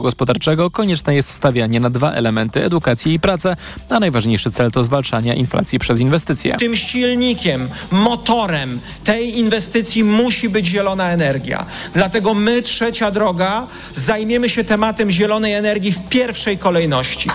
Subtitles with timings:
[0.00, 3.56] gospodarczego konieczne jest stawianie na dwa elementy edukację i pracę,
[3.90, 6.56] a najważniejszy cel to zwalczanie inflacji przez inwestycje.
[6.56, 11.66] Tym silnikiem, motorem tej inwestycji musi być zielona energia.
[11.94, 17.30] Dlatego my, trzecia droga, zajmiemy się tematem zielonej energii w pierwszej kolejności.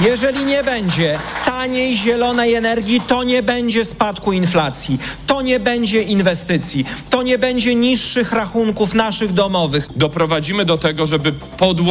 [0.00, 6.84] Jeżeli nie będzie taniej zielonej energii, to nie będzie spadku inflacji, to nie będzie inwestycji,
[7.10, 9.88] to nie będzie niższych rachunków naszych domowych.
[9.96, 11.32] Doprowadzimy do tego, żeby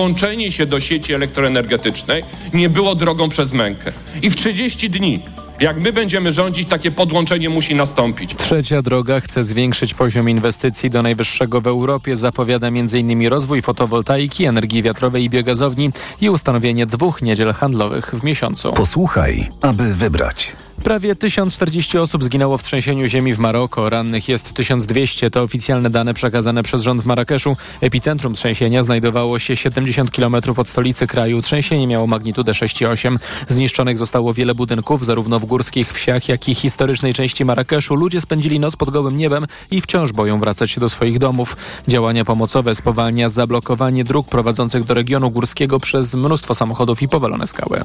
[0.01, 2.23] podłączenie się do sieci elektroenergetycznej
[2.53, 3.91] nie było drogą przez mękę.
[4.21, 5.23] I w 30 dni
[5.59, 8.35] jak my będziemy rządzić, takie podłączenie musi nastąpić.
[8.35, 12.17] Trzecia droga chce zwiększyć poziom inwestycji do najwyższego w Europie.
[12.17, 13.27] Zapowiada m.in.
[13.27, 18.73] rozwój fotowoltaiki, energii wiatrowej i biogazowni i ustanowienie dwóch niedziel handlowych w miesiącu.
[18.73, 20.55] Posłuchaj, aby wybrać.
[20.83, 23.89] Prawie 1040 osób zginęło w trzęsieniu ziemi w Maroko.
[23.89, 25.31] Rannych jest 1200.
[25.31, 27.57] To oficjalne dane przekazane przez rząd w Marrakeszu.
[27.81, 31.41] Epicentrum trzęsienia znajdowało się 70 km od stolicy kraju.
[31.41, 33.17] Trzęsienie miało magnitudę 6,8.
[33.47, 37.95] Zniszczonych zostało wiele budynków, zarówno w górskich wsiach, jak i historycznej części Marrakeszu.
[37.95, 41.57] Ludzie spędzili noc pod gołym niebem i wciąż boją wracać do swoich domów.
[41.87, 47.81] Działania pomocowe spowalnia zablokowanie dróg prowadzących do regionu górskiego przez mnóstwo samochodów i powalone skały.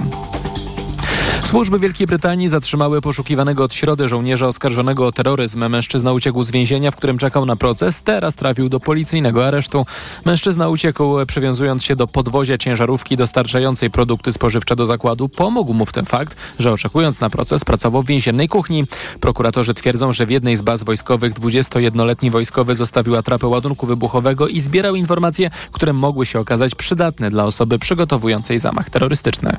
[1.46, 5.68] Służby Wielkiej Brytanii zatrzymały poszukiwanego od środy żołnierza oskarżonego o terroryzm.
[5.68, 8.02] Mężczyzna uciekł z więzienia, w którym czekał na proces.
[8.02, 9.86] Teraz trafił do policyjnego aresztu.
[10.24, 15.28] Mężczyzna uciekł przywiązując się do podwozia ciężarówki dostarczającej produkty spożywcze do zakładu.
[15.28, 18.84] Pomógł mu w tym fakt, że oczekując na proces pracował w więziennej kuchni.
[19.20, 24.60] Prokuratorzy twierdzą, że w jednej z baz wojskowych 21-letni wojskowy zostawił atrapę ładunku wybuchowego i
[24.60, 29.56] zbierał informacje, które mogły się okazać przydatne dla osoby przygotowującej zamach terrorystyczny.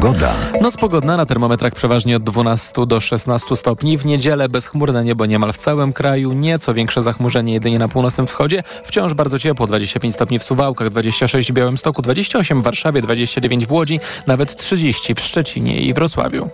[0.00, 0.34] Pogoda.
[0.60, 3.98] Noc pogodna na termometrach przeważnie od 12 do 16 stopni.
[3.98, 6.32] W niedzielę bezchmurne niebo niemal w całym kraju.
[6.32, 8.62] Nieco większe zachmurzenie jedynie na północnym wschodzie.
[8.84, 9.66] Wciąż bardzo ciepło.
[9.66, 15.14] 25 stopni w Suwałkach, 26 w Białymstoku, 28 w Warszawie, 29 w Łodzi, nawet 30
[15.14, 16.48] w Szczecinie i Wrocławiu.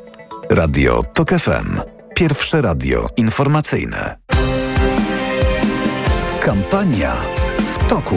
[0.51, 1.81] Radio TOK FM.
[2.15, 4.17] Pierwsze radio informacyjne.
[6.41, 7.13] Kampania
[7.59, 8.17] w toku.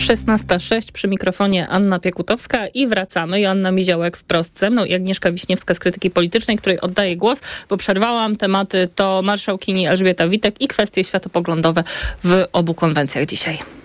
[0.00, 3.40] 16.06 przy mikrofonie Anna Piekutowska i wracamy.
[3.40, 7.76] Joanna Miziołek wprost ze mną i Agnieszka Wiśniewska z Krytyki Politycznej, której oddaję głos, bo
[7.76, 11.84] przerwałam tematy to marszałkini Elżbieta Witek i kwestie światopoglądowe
[12.24, 13.79] w obu konwencjach dzisiaj.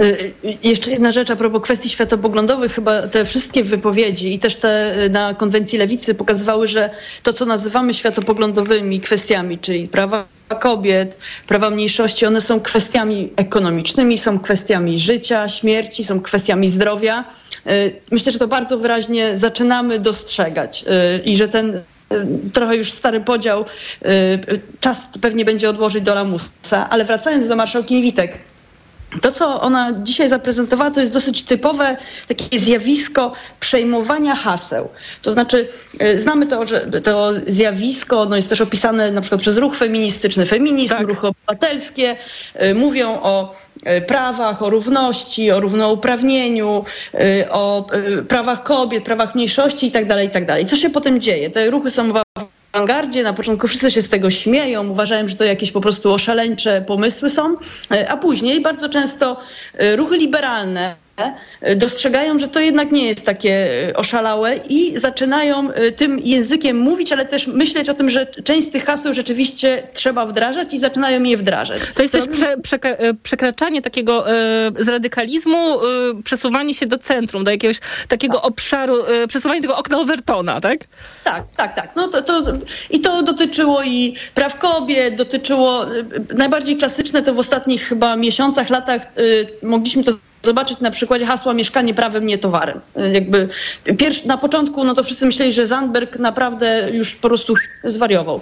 [0.00, 0.32] Y,
[0.62, 2.72] jeszcze jedna rzecz a propos kwestii światopoglądowych.
[2.72, 6.90] Chyba te wszystkie wypowiedzi i też te na konwencji lewicy pokazywały, że
[7.22, 10.26] to, co nazywamy światopoglądowymi kwestiami, czyli prawa
[10.60, 17.24] kobiet, prawa mniejszości, one są kwestiami ekonomicznymi, są kwestiami życia, śmierci, są kwestiami zdrowia.
[17.70, 20.84] Y, myślę, że to bardzo wyraźnie zaczynamy dostrzegać
[21.24, 21.82] i że ten
[22.52, 23.64] trochę już stary podział,
[24.80, 28.38] czas pewnie będzie odłożyć do lamusa, ale wracając do marszałkini Witek,
[29.22, 31.96] to, co ona dzisiaj zaprezentowała, to jest dosyć typowe
[32.28, 34.88] takie zjawisko przejmowania haseł.
[35.22, 35.68] To znaczy,
[36.02, 40.46] y, znamy to, że to zjawisko no jest też opisane na przykład przez ruch feministyczny,
[40.46, 41.06] feminizm, tak.
[41.06, 42.16] ruchy obywatelskie.
[42.62, 43.54] Y, mówią o
[43.86, 46.84] y, prawach, o równości, o równouprawnieniu,
[47.50, 47.86] o
[48.28, 50.46] prawach kobiet, prawach mniejszości itd., tak itd.
[50.46, 51.50] Tak Co się potem dzieje?
[51.50, 52.12] Te ruchy są
[52.78, 53.22] awangardzie.
[53.22, 57.30] Na początku wszyscy się z tego śmieją, uważają, że to jakieś po prostu oszaleńcze pomysły
[57.30, 57.56] są,
[57.90, 59.40] e, a później bardzo często
[59.74, 61.07] e, ruchy liberalne
[61.76, 67.12] dostrzegają, że to jednak nie jest takie e, oszalałe i zaczynają e, tym językiem mówić,
[67.12, 71.22] ale też myśleć o tym, że część z tych haseł rzeczywiście trzeba wdrażać i zaczynają
[71.22, 71.80] je wdrażać.
[71.94, 72.56] To jest też prze,
[73.22, 74.34] przekraczanie takiego e,
[74.78, 75.82] z radykalizmu, e,
[76.24, 78.46] przesuwanie się do centrum, do jakiegoś takiego tak.
[78.46, 80.78] obszaru, e, przesuwanie tego okna Overtona, tak?
[81.24, 81.96] Tak, tak, tak.
[81.96, 82.42] No to, to,
[82.90, 85.86] I to dotyczyło i praw kobiet, dotyczyło,
[86.36, 89.02] najbardziej klasyczne to w ostatnich chyba miesiącach, latach
[89.62, 90.12] mogliśmy to
[90.42, 92.80] zobaczyć na przykładzie hasła mieszkanie prawem, nie towarem.
[93.12, 93.48] Jakby
[93.98, 97.54] pierwszy, na początku no to wszyscy myśleli, że Zandberg naprawdę już po prostu
[97.84, 98.40] zwariował.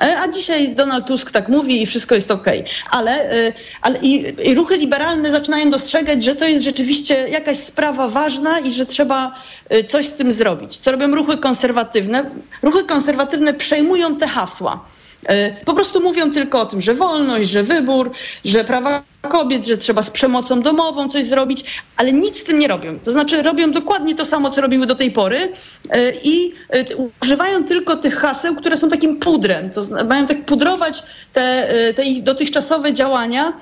[0.00, 2.60] E, a dzisiaj Donald Tusk tak mówi i wszystko jest okej.
[2.60, 2.72] Okay.
[2.90, 8.08] Ale, e, ale i, i, ruchy liberalne zaczynają dostrzegać, że to jest rzeczywiście jakaś sprawa
[8.08, 9.30] ważna i że trzeba
[9.68, 10.76] e, coś z tym zrobić.
[10.76, 12.30] Co robią ruchy konserwatywne?
[12.62, 14.84] Ruchy konserwatywne przejmują te hasła.
[15.64, 18.10] Po prostu mówią tylko o tym, że wolność, że wybór,
[18.44, 22.68] że prawa kobiet, że trzeba z przemocą domową coś zrobić, ale nic z tym nie
[22.68, 22.98] robią.
[22.98, 25.52] To znaczy robią dokładnie to samo, co robiły do tej pory
[25.90, 26.84] e, i e,
[27.22, 29.70] używają tylko tych haseł, które są takim pudrem.
[29.70, 33.52] To mają tak pudrować te, e, te ich dotychczasowe działania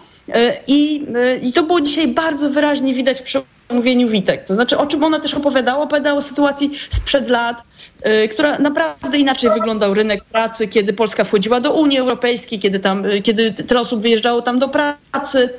[0.67, 1.07] i,
[1.43, 4.45] i to było dzisiaj bardzo wyraźnie widać przy mówieniu Witek.
[4.45, 5.85] To znaczy, o czym ona też opowiadała?
[5.85, 7.63] Opowiadała o sytuacji sprzed lat,
[8.05, 13.05] yy, która naprawdę inaczej wyglądał rynek pracy, kiedy Polska wchodziła do Unii Europejskiej, kiedy, tam,
[13.05, 15.51] yy, kiedy tyle osób wyjeżdżało tam do pracy.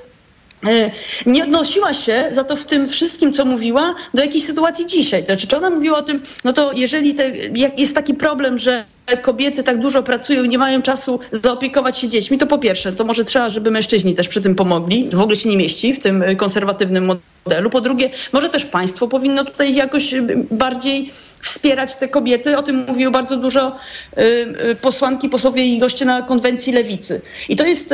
[0.64, 0.92] Yy,
[1.26, 5.22] nie odnosiła się za to w tym wszystkim, co mówiła, do jakiejś sytuacji dzisiaj.
[5.22, 7.32] To znaczy, czy ona mówiła o tym, no to jeżeli te,
[7.78, 8.84] jest taki problem, że
[9.22, 13.04] kobiety tak dużo pracują i nie mają czasu zaopiekować się dziećmi, to po pierwsze, to
[13.04, 15.10] może trzeba, żeby mężczyźni też przy tym pomogli.
[15.14, 17.37] W ogóle się nie mieści w tym konserwatywnym modelu.
[17.72, 20.14] Po drugie, może też państwo powinno tutaj jakoś
[20.52, 21.12] bardziej
[21.42, 22.58] wspierać te kobiety.
[22.58, 23.76] O tym mówiło bardzo dużo
[24.82, 27.22] posłanki, posłowie i goście na konwencji lewicy.
[27.50, 27.94] I to jest,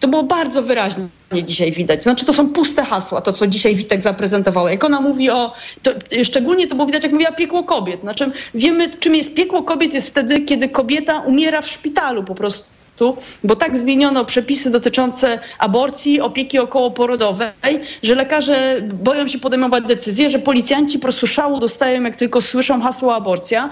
[0.00, 1.06] to było bardzo wyraźnie
[1.44, 2.02] dzisiaj widać.
[2.02, 4.70] Znaczy to są puste hasła, to co dzisiaj Witek zaprezentowała.
[4.70, 5.52] Jak ona mówi o,
[5.82, 5.90] to,
[6.24, 8.00] szczególnie to było widać, jak mówiła piekło kobiet.
[8.00, 12.71] Znaczy wiemy, czym jest piekło kobiet, jest wtedy, kiedy kobieta umiera w szpitalu po prostu
[13.44, 17.50] bo tak zmieniono przepisy dotyczące aborcji, opieki okołoporodowej,
[18.02, 22.80] że lekarze boją się podejmować decyzje, że policjanci po prostu szału dostają, jak tylko słyszą
[22.80, 23.70] hasło aborcja.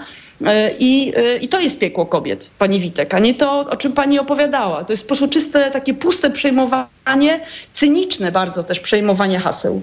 [0.79, 4.85] I, I to jest piekło kobiet, pani Witek, a nie to, o czym pani opowiadała.
[4.85, 7.39] To jest po prostu czyste, takie puste przejmowanie,
[7.73, 9.81] cyniczne bardzo też przejmowanie haseł.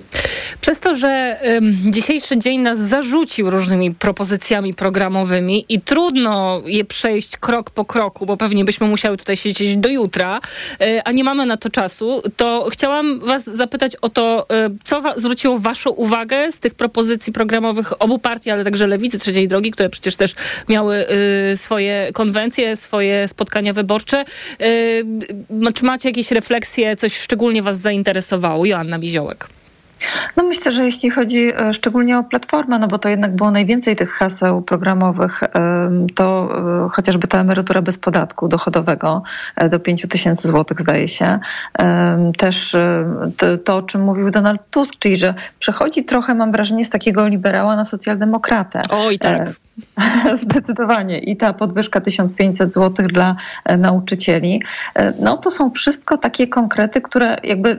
[0.61, 1.41] Przez to, że
[1.91, 8.37] dzisiejszy dzień nas zarzucił różnymi propozycjami programowymi i trudno je przejść krok po kroku, bo
[8.37, 10.41] pewnie byśmy musiały tutaj siedzieć do jutra,
[11.05, 14.47] a nie mamy na to czasu, to chciałam was zapytać o to,
[14.85, 19.49] co wa zwróciło waszą uwagę z tych propozycji programowych obu partii, ale także Lewicy Trzeciej
[19.49, 20.35] Drogi, które przecież też
[20.69, 21.07] miały
[21.55, 24.25] swoje konwencje, swoje spotkania wyborcze.
[25.75, 28.67] Czy macie jakieś refleksje, coś szczególnie was zainteresowało?
[28.67, 29.49] Joanna Biziołek.
[30.37, 34.11] No myślę, że jeśli chodzi szczególnie o Platformę, no bo to jednak było najwięcej tych
[34.11, 35.43] haseł programowych,
[36.15, 36.49] to
[36.91, 39.23] chociażby ta emerytura bez podatku dochodowego
[39.71, 41.39] do 5 tysięcy złotych zdaje się.
[42.37, 42.77] Też
[43.37, 47.27] to, to, o czym mówił Donald Tusk, czyli że przechodzi trochę, mam wrażenie, z takiego
[47.27, 48.83] liberała na socjaldemokratę.
[48.91, 49.49] Oj tak.
[50.43, 51.19] Zdecydowanie.
[51.19, 53.37] I ta podwyżka 1500 zł dla
[53.79, 54.62] nauczycieli.
[55.21, 57.79] No to są wszystko takie konkrety, które jakby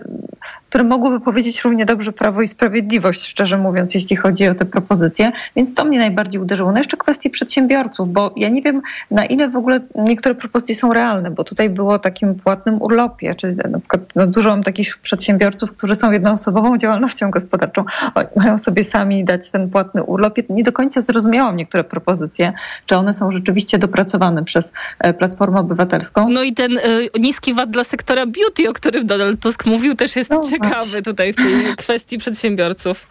[0.69, 5.31] które mogłyby powiedzieć równie dobrze Prawo i Sprawiedliwość, szczerze mówiąc, jeśli chodzi o te propozycje.
[5.55, 6.71] Więc to mnie najbardziej uderzyło.
[6.71, 8.81] No jeszcze kwestie przedsiębiorców, bo ja nie wiem,
[9.11, 13.35] na ile w ogóle niektóre propozycje są realne, bo tutaj było o takim płatnym urlopie,
[13.35, 17.83] czyli na przykład no, dużo mam takich przedsiębiorców, którzy są jednoosobową działalnością gospodarczą,
[18.35, 20.33] mają sobie sami dać ten płatny urlop.
[20.49, 22.53] Nie do końca zrozumiałam niektóre propozycje,
[22.85, 24.71] czy one są rzeczywiście dopracowane przez
[25.17, 26.29] Platformę Obywatelską.
[26.29, 26.81] No i ten y,
[27.19, 30.58] niski VAT dla sektora beauty, o którym Donald Tusk mówił, też jest no, ciekawy
[31.01, 33.07] tutaj w tej kwestii przedsiębiorców.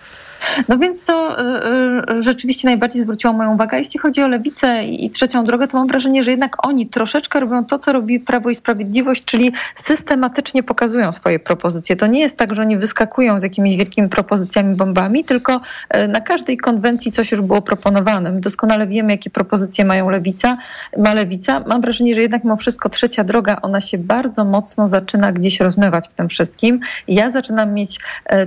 [0.69, 3.79] No więc to y, y, rzeczywiście najbardziej zwróciło moją uwagę.
[3.79, 7.65] Jeśli chodzi o lewicę i trzecią drogę, to mam wrażenie, że jednak oni troszeczkę robią
[7.65, 11.97] to, co robi Prawo i Sprawiedliwość, czyli systematycznie pokazują swoje propozycje.
[11.97, 15.61] To nie jest tak, że oni wyskakują z jakimiś wielkimi propozycjami, bombami, tylko
[15.97, 18.33] y, na każdej konwencji coś już było proponowane.
[18.33, 20.59] My doskonale wiemy, jakie propozycje mają lewica,
[20.99, 21.65] ma lewica.
[21.67, 26.09] Mam wrażenie, że jednak mimo wszystko trzecia droga, ona się bardzo mocno zaczyna gdzieś rozmywać
[26.09, 26.81] w tym wszystkim.
[27.09, 28.01] Ja zaczynam mieć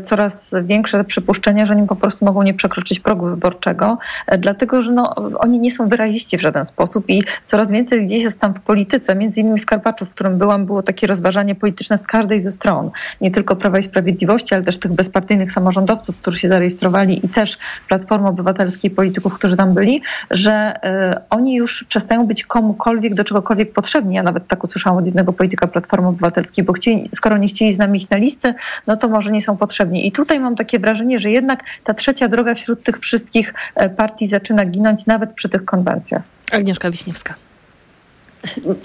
[0.03, 3.97] coraz większe przypuszczenia, że po prostu mogą nie przekroczyć progu wyborczego,
[4.37, 8.39] dlatego że no, oni nie są wyraziści w żaden sposób i coraz więcej gdzieś jest
[8.39, 12.01] tam w polityce, między innymi w Karpaczu, w którym byłam, było takie rozważanie polityczne z
[12.01, 12.91] każdej ze stron,
[13.21, 17.57] nie tylko Prawa i Sprawiedliwości, ale też tych bezpartyjnych samorządowców, którzy się zarejestrowali i też
[17.87, 20.01] Platformy Obywatelskiej, polityków, którzy tam byli,
[20.31, 20.73] że
[21.15, 24.15] y, oni już przestają być komukolwiek, do czegokolwiek potrzebni.
[24.15, 27.77] Ja nawet tak usłyszałam od jednego polityka Platformy Obywatelskiej, bo chcieli, skoro nie chcieli z
[27.77, 28.53] nami iść na listy,
[28.87, 30.07] no to może nie są potrzebni.
[30.07, 33.53] I tutaj mam takie wrażenie, że jednak ta trzecia droga wśród tych wszystkich
[33.97, 36.21] partii zaczyna ginąć nawet przy tych konwencjach.
[36.51, 37.35] Agnieszka Wiśniewska.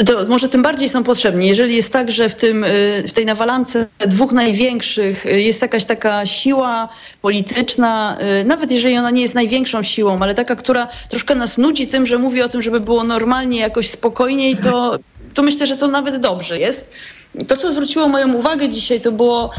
[0.07, 1.49] To może tym bardziej są potrzebni.
[1.49, 2.67] Jeżeli jest tak, że w, tym,
[3.09, 6.89] w tej nawalance dwóch największych jest jakaś taka siła
[7.23, 12.07] polityczna, nawet jeżeli ona nie jest największą siłą, ale taka, która troszkę nas nudzi tym,
[12.07, 14.99] że mówi o tym, żeby było normalnie, jakoś spokojniej, to,
[15.35, 16.95] to myślę, że to nawet dobrze jest.
[17.49, 19.51] To, co zwróciło moją uwagę dzisiaj, to było,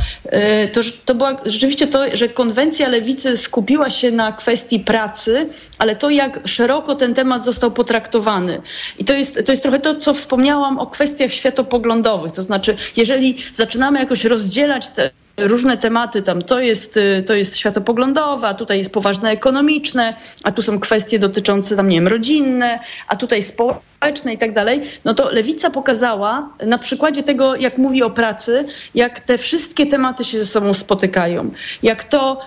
[0.73, 5.47] to, to była rzeczywiście to, że konwencja lewicy skupiła się na kwestii pracy,
[5.79, 8.61] ale to, jak szeroko ten temat został potraktowany.
[8.97, 12.31] I to jest, to jest trochę to, co wspomniałam o kwestiach światopoglądowych.
[12.31, 18.47] To znaczy, jeżeli zaczynamy jakoś rozdzielać te różne tematy, tam to jest, to jest światopoglądowe,
[18.47, 20.13] a tutaj jest poważne ekonomiczne,
[20.43, 24.81] a tu są kwestie dotyczące tam, nie wiem, rodzinne, a tutaj społeczne i tak dalej,
[25.05, 28.65] no to Lewica pokazała na przykładzie tego, jak mówi o pracy,
[28.95, 31.51] jak te wszystkie tematy się ze sobą spotykają,
[31.83, 32.39] jak to,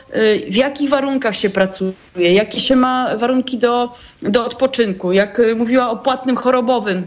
[0.50, 3.88] w jakich warunkach się pracuje, jakie się ma warunki do,
[4.22, 7.06] do odpoczynku, jak mówiła o płatnym chorobowym,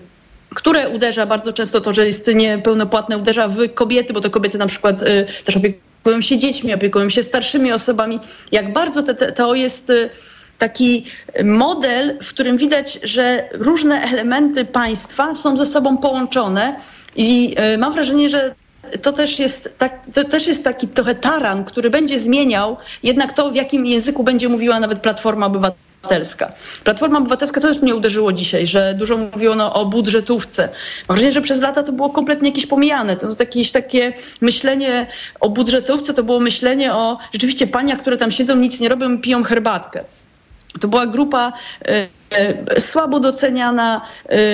[0.55, 4.67] które uderza bardzo często to, że jest niepełnopłatne, uderza w kobiety, bo to kobiety na
[4.67, 8.19] przykład y, też opiekują się dziećmi, opiekują się starszymi osobami.
[8.51, 10.09] Jak bardzo te, te, to jest y,
[10.57, 11.05] taki
[11.43, 16.75] model, w którym widać, że różne elementy państwa są ze sobą połączone
[17.15, 18.55] i y, mam wrażenie, że
[19.01, 23.51] to też, jest tak, to też jest taki trochę taran, który będzie zmieniał jednak to,
[23.51, 25.92] w jakim języku będzie mówiła nawet Platforma Obywatelska.
[26.83, 30.69] Platforma Obywatelska to też mnie uderzyło dzisiaj, że dużo mówiono o budżetówce.
[31.07, 33.15] Mam wrażenie, że przez lata to było kompletnie jakieś pomijane.
[33.15, 35.07] To jakieś takie myślenie
[35.39, 39.43] o budżetówce, to było myślenie o rzeczywiście paniach, które tam siedzą, nic nie robią, piją
[39.43, 40.03] herbatkę.
[40.79, 41.53] To była grupa
[42.77, 44.01] y, słabo doceniana,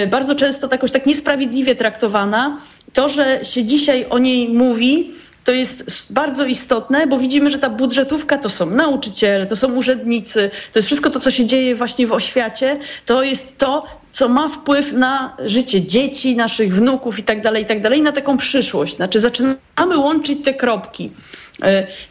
[0.03, 2.57] y, bardzo często jakoś tak niesprawiedliwie traktowana.
[2.93, 7.69] To, że się dzisiaj o niej mówi, to jest bardzo istotne, bo widzimy, że ta
[7.69, 12.07] budżetówka to są nauczyciele, to są urzędnicy, to jest wszystko to, co się dzieje właśnie
[12.07, 17.41] w oświacie, to jest to, co ma wpływ na życie dzieci, naszych wnuków i tak
[17.41, 18.95] dalej, i tak dalej, na taką przyszłość.
[18.95, 21.11] Znaczy zaczynamy łączyć te kropki.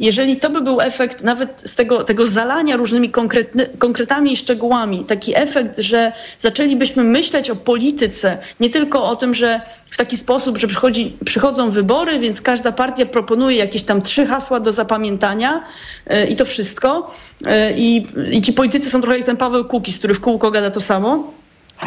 [0.00, 3.12] Jeżeli to by był efekt nawet z tego, tego zalania różnymi
[3.78, 9.60] konkretami i szczegółami, taki efekt, że zaczęlibyśmy myśleć o polityce, nie tylko o tym, że
[9.86, 14.60] w taki sposób, że przychodzi, przychodzą wybory, więc każda partia proponuje jakieś tam trzy hasła
[14.60, 15.64] do zapamiętania
[16.30, 17.06] i to wszystko.
[17.76, 18.02] I,
[18.32, 21.38] i ci politycy są trochę jak ten Paweł Kukis, który w kółko gada to samo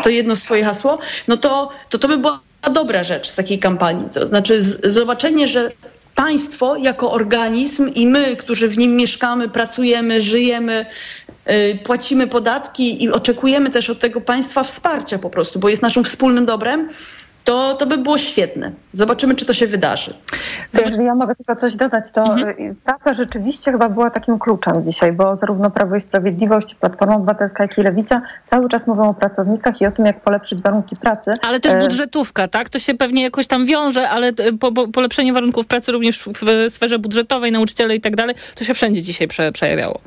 [0.03, 2.39] to jedno swoje hasło, no to, to to by była
[2.71, 4.09] dobra rzecz z takiej kampanii.
[4.13, 5.71] To znaczy z, zobaczenie, że
[6.15, 10.85] państwo jako organizm i my, którzy w nim mieszkamy, pracujemy, żyjemy,
[11.47, 16.03] yy, płacimy podatki i oczekujemy też od tego państwa wsparcia po prostu, bo jest naszym
[16.03, 16.89] wspólnym dobrem,
[17.43, 18.71] to, to by było świetne.
[18.93, 20.13] Zobaczymy, czy to się wydarzy.
[20.73, 22.75] Jeżeli ja mogę tylko coś dodać, to mhm.
[22.75, 27.77] praca rzeczywiście chyba była takim kluczem dzisiaj, bo zarówno Prawo i Sprawiedliwość, Platforma Obywatelska, jak
[27.77, 31.31] i Lewica cały czas mówią o pracownikach i o tym, jak polepszyć warunki pracy.
[31.41, 32.69] Ale też budżetówka, tak?
[32.69, 36.99] To się pewnie jakoś tam wiąże, ale po, po, polepszenie warunków pracy również w sferze
[36.99, 39.99] budżetowej, nauczyciele i tak dalej, to się wszędzie dzisiaj prze, przejawiało.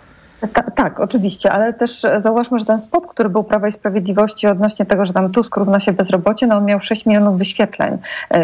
[0.52, 4.86] Ta, tak, oczywiście, ale też zauważmy, że ten spot, który był Prawa i Sprawiedliwości odnośnie
[4.86, 7.98] tego, że tam Tusk równa się bezrobocie, no on miał 6 milionów wyświetleń.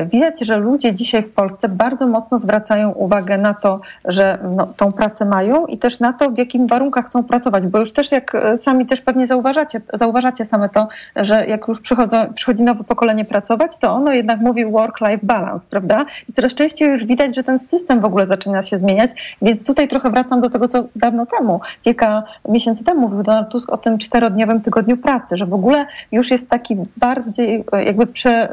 [0.06, 4.92] Widać, że ludzie dzisiaj w Polsce bardzo mocno zwracają uwagę na to, że no, tą
[4.92, 8.36] pracę mają i też na to, w jakim warunkach chcą pracować, bo już też jak
[8.56, 13.78] sami też pewnie zauważacie, zauważacie same to, że jak już przychodzą, przychodzi nowe pokolenie pracować,
[13.78, 16.04] to ono jednak mówi work-life balance, prawda?
[16.28, 19.88] I coraz częściej już widać, że ten system w ogóle zaczyna się zmieniać, więc tutaj
[19.88, 23.98] trochę wracam do tego, co dawno temu, kilka miesięcy temu mówił Donald Tusk o tym
[23.98, 28.48] czterodniowym tygodniu pracy, że w ogóle już jest taki bardziej jakby, prze,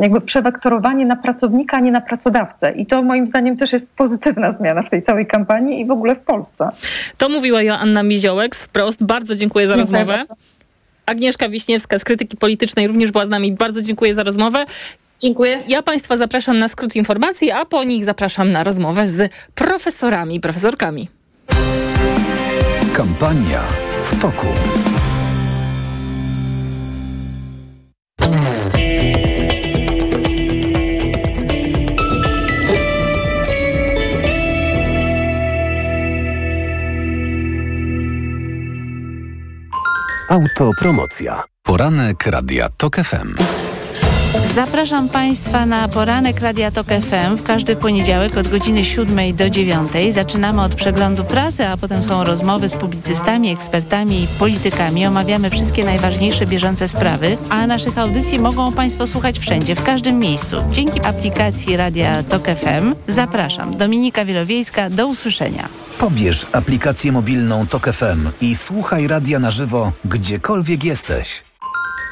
[0.00, 2.72] jakby przewektorowanie na pracownika, a nie na pracodawcę.
[2.72, 6.14] I to moim zdaniem też jest pozytywna zmiana w tej całej kampanii i w ogóle
[6.14, 6.68] w Polsce.
[7.16, 9.04] To mówiła Joanna Miziołek wprost.
[9.04, 10.18] Bardzo dziękuję za dziękuję rozmowę.
[10.18, 10.34] Bardzo.
[11.06, 13.52] Agnieszka Wiśniewska z Krytyki Politycznej również była z nami.
[13.52, 14.64] Bardzo dziękuję za rozmowę.
[15.18, 15.58] Dziękuję.
[15.68, 20.40] Ja Państwa zapraszam na skrót informacji, a po nich zapraszam na rozmowę z profesorami i
[20.40, 21.08] profesorkami.
[22.98, 23.62] Kampania
[24.02, 24.46] w toku.
[40.28, 41.44] Autopromocja.
[41.62, 43.34] Poranek Radia TOK FM.
[44.54, 49.90] Zapraszam Państwa na poranek Radia Tok FM w każdy poniedziałek od godziny 7 do 9.
[50.10, 55.06] Zaczynamy od przeglądu prasy, a potem są rozmowy z publicystami, ekspertami i politykami.
[55.06, 60.56] Omawiamy wszystkie najważniejsze bieżące sprawy, a naszych audycji mogą Państwo słuchać wszędzie, w każdym miejscu.
[60.72, 62.94] Dzięki aplikacji Radia Tok FM.
[63.08, 63.76] Zapraszam.
[63.76, 64.90] Dominika Wielowiejska.
[64.90, 65.68] Do usłyszenia.
[65.98, 71.47] Pobierz aplikację mobilną Tok FM i słuchaj radia na żywo, gdziekolwiek jesteś.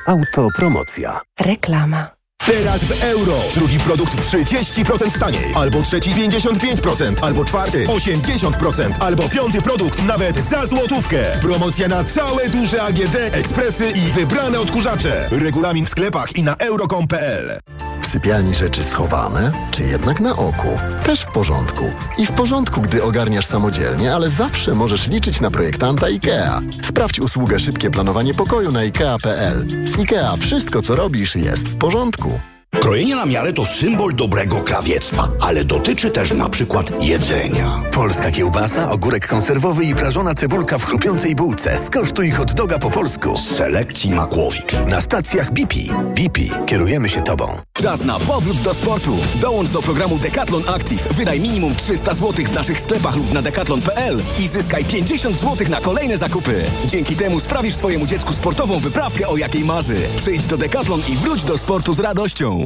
[0.06, 1.20] Autopromocja.
[1.40, 2.10] Reklama.
[2.46, 3.38] Teraz w euro.
[3.54, 5.52] Drugi produkt 30% taniej.
[5.54, 7.14] Albo trzeci 55%.
[7.22, 8.92] Albo czwarty 80%.
[9.00, 11.18] Albo piąty produkt nawet za złotówkę.
[11.40, 15.28] Promocja na całe duże AGD, ekspresy i wybrane odkurzacze.
[15.30, 17.60] Regulamin w sklepach i na euro.com.pl
[18.06, 20.68] W sypialni rzeczy schowane, czy jednak na oku?
[21.04, 21.84] Też w porządku.
[22.18, 26.60] I w porządku, gdy ogarniasz samodzielnie, ale zawsze możesz liczyć na projektanta IKEA.
[26.82, 29.66] Sprawdź usługę Szybkie Planowanie Pokoju na IKEA.pl.
[29.84, 32.40] Z IKEA wszystko, co robisz, jest w porządku.
[32.86, 37.80] Krojenie na miarę to symbol dobrego krawiectwa, ale dotyczy też na przykład jedzenia.
[37.92, 41.78] Polska kiełbasa, ogórek konserwowy i prażona cebulka w chrupiącej bułce.
[41.78, 43.36] Skosztuj hot doga po polsku.
[43.36, 44.72] Z selekcji Makłowicz.
[44.86, 45.74] Na stacjach BP.
[46.16, 46.40] BP.
[46.66, 47.58] Kierujemy się Tobą.
[47.72, 49.16] Czas na powrót do sportu.
[49.40, 51.08] Dołącz do programu Decathlon Active.
[51.14, 55.80] Wydaj minimum 300 zł w naszych sklepach lub na decathlon.pl i zyskaj 50 zł na
[55.80, 56.64] kolejne zakupy.
[56.86, 59.96] Dzięki temu sprawisz swojemu dziecku sportową wyprawkę, o jakiej marzy.
[60.16, 62.65] Przyjdź do Decathlon i wróć do sportu z radością.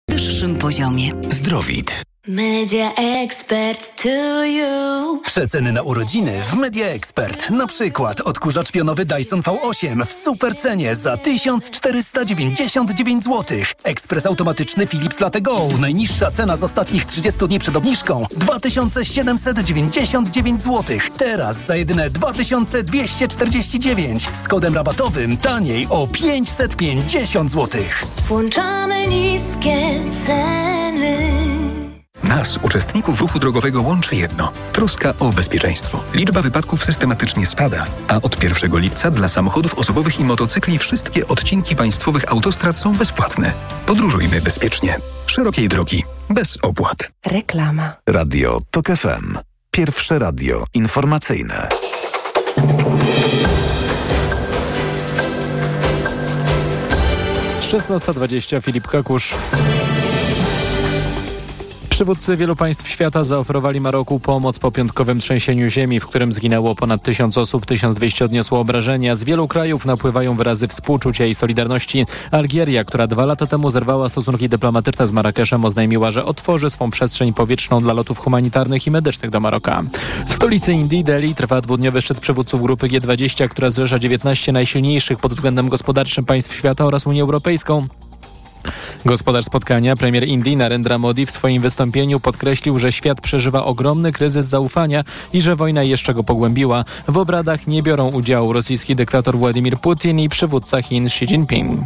[0.41, 1.11] najwyższym poziomie.
[1.29, 2.10] Zdrowit.
[2.27, 5.21] Media Expert to you.
[5.25, 7.49] Przeceny na urodziny w Media Expert.
[7.49, 13.57] Na przykład odkurzacz pionowy Dyson V8 w super cenie za 1499 zł.
[13.83, 15.67] Ekspres automatyczny Philips Latte Go.
[15.79, 20.97] Najniższa cena z ostatnich 30 dni przed obniżką 2799 zł.
[21.17, 24.27] Teraz za jedyne 2249.
[24.33, 27.81] Z kodem rabatowym taniej o 550 zł.
[28.27, 31.17] Włączamy niskie ceny.
[32.23, 34.51] Nas, uczestników ruchu drogowego, łączy jedno.
[34.73, 36.03] Troska o bezpieczeństwo.
[36.13, 41.75] Liczba wypadków systematycznie spada, a od 1 lipca dla samochodów osobowych i motocykli wszystkie odcinki
[41.75, 43.53] państwowych autostrad są bezpłatne.
[43.85, 44.97] Podróżujmy bezpiecznie.
[45.25, 46.03] Szerokiej drogi.
[46.29, 47.11] Bez opłat.
[47.25, 47.93] Reklama.
[48.07, 49.37] Radio TOK FM.
[49.71, 51.67] Pierwsze radio informacyjne.
[57.61, 59.35] Szesnasta dwadzieścia Filip Kakusz.
[61.91, 67.03] Przywódcy wielu państw świata zaoferowali Maroku pomoc po piątkowym trzęsieniu ziemi, w którym zginęło ponad
[67.03, 69.15] tysiąc osób, 1200 odniosło obrażenia.
[69.15, 72.05] Z wielu krajów napływają wyrazy współczucia i solidarności.
[72.31, 77.33] Algieria, która dwa lata temu zerwała stosunki dyplomatyczne z Marrakeszem, oznajmiła, że otworzy swą przestrzeń
[77.33, 79.83] powietrzną dla lotów humanitarnych i medycznych do Maroka.
[80.27, 85.33] W stolicy Indii, Delhi, trwa dwudniowy szczyt przywódców grupy G20, która zrzesza 19 najsilniejszych pod
[85.33, 87.87] względem gospodarczym państw świata oraz Unię Europejską.
[89.05, 94.45] Gospodarz spotkania, premier Indii Narendra Modi w swoim wystąpieniu podkreślił, że świat przeżywa ogromny kryzys
[94.45, 95.03] zaufania
[95.33, 96.85] i że wojna jeszcze go pogłębiła.
[97.07, 101.79] W obradach nie biorą udziału rosyjski dyktator Władimir Putin i przywódca Chin Xi Jinping.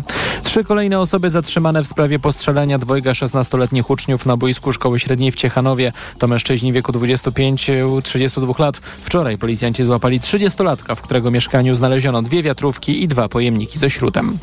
[0.43, 5.35] Trzy kolejne osoby zatrzymane w sprawie postrzelania dwojga 16-letnich uczniów na boisku szkoły średniej w
[5.35, 5.91] Ciechanowie.
[6.17, 8.77] To mężczyźni wieku 25-32 lat.
[8.77, 14.37] Wczoraj policjanci złapali 30-latka, w którego mieszkaniu znaleziono dwie wiatrówki i dwa pojemniki ze śrutem.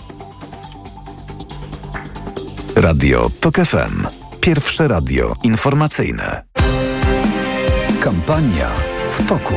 [2.77, 4.07] Radio TOK FM.
[4.41, 6.43] Pierwsze radio informacyjne.
[8.01, 8.71] Kampania
[9.11, 9.55] w toku.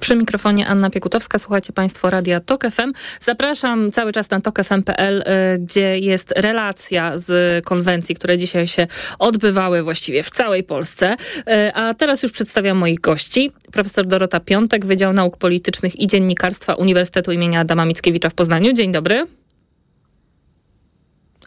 [0.00, 1.38] Przy mikrofonie Anna Piekutowska.
[1.38, 2.92] Słuchacie Państwo Radia TOK FM.
[3.20, 8.86] Zapraszam cały czas na tokfm.pl, y, gdzie jest relacja z konwencji, które dzisiaj się
[9.18, 11.16] odbywały właściwie w całej Polsce.
[11.38, 13.52] Y, a teraz już przedstawiam moich gości.
[13.72, 18.72] Profesor Dorota Piątek, Wydział Nauk Politycznych i Dziennikarstwa Uniwersytetu imienia Adama Mickiewicza w Poznaniu.
[18.72, 19.26] Dzień dobry.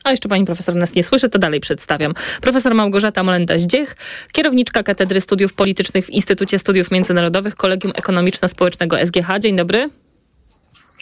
[0.04, 2.14] A jeszcze pani profesor nas nie słyszy, to dalej przedstawiam.
[2.42, 3.96] Profesor Małgorzata Molenda-Zdziech,
[4.32, 9.40] kierowniczka Katedry Studiów Politycznych w Instytucie Studiów Międzynarodowych Kolegium Ekonomiczno-Społecznego SGH.
[9.40, 9.90] Dzień dobry.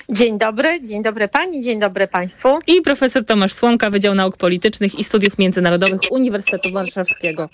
[0.09, 2.59] Dzień dobry, dzień dobry pani, dzień dobry państwu.
[2.67, 7.49] I profesor Tomasz Słomka, Wydział Nauk Politycznych i Studiów Międzynarodowych Uniwersytetu Warszawskiego.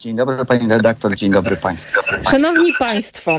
[0.00, 2.00] Dzień dobry pani redaktor, dzień dobry państwu.
[2.30, 3.38] Szanowni państwo,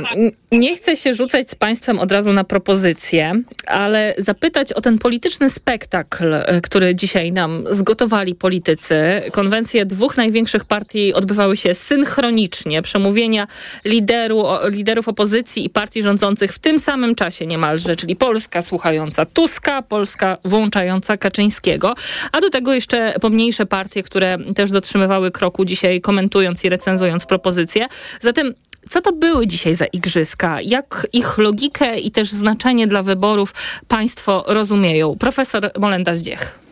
[0.52, 5.50] nie chcę się rzucać z państwem od razu na propozycje, ale zapytać o ten polityczny
[5.50, 9.22] spektakl, e, który dzisiaj nam zgotowali politycy.
[9.32, 12.82] Konwencje dwóch największych partii odbywały się synchronicznie.
[12.82, 13.48] Przemówienia
[13.86, 19.82] lideru, liderów opozycji i partii rządzących w tym samym czasie niemalże, czyli Polska słuchająca Tuska,
[19.82, 21.96] Polska włączająca Kaczyńskiego,
[22.32, 27.86] a do tego jeszcze pomniejsze partie, które też dotrzymywały kroku dzisiaj komentują i recenzując propozycje.
[28.20, 28.54] Zatem
[28.90, 30.62] co to były dzisiaj za igrzyska?
[30.62, 33.54] Jak ich logikę i też znaczenie dla wyborów
[33.88, 35.16] państwo rozumieją?
[35.18, 36.69] Profesor Molenda Zdziech.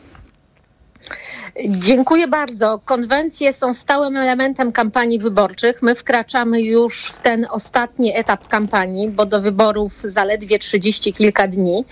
[1.65, 2.79] Dziękuję bardzo.
[2.85, 5.81] Konwencje są stałym elementem kampanii wyborczych.
[5.81, 11.85] My wkraczamy już w ten ostatni etap kampanii, bo do wyborów zaledwie 30 kilka dni,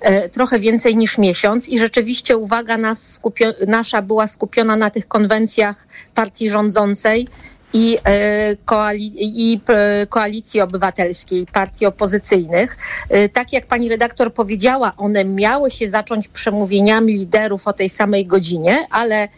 [0.00, 3.20] e, trochę więcej niż miesiąc i rzeczywiście uwaga nas
[3.66, 7.28] nasza była skupiona na tych konwencjach partii rządzącej
[7.72, 12.76] i, e, koali i e, koalicji obywatelskiej, partii opozycyjnych.
[13.08, 18.26] E, tak jak pani redaktor powiedziała, one miały się zacząć przemówieniami liderów o tej samej
[18.26, 19.28] godzinie, ale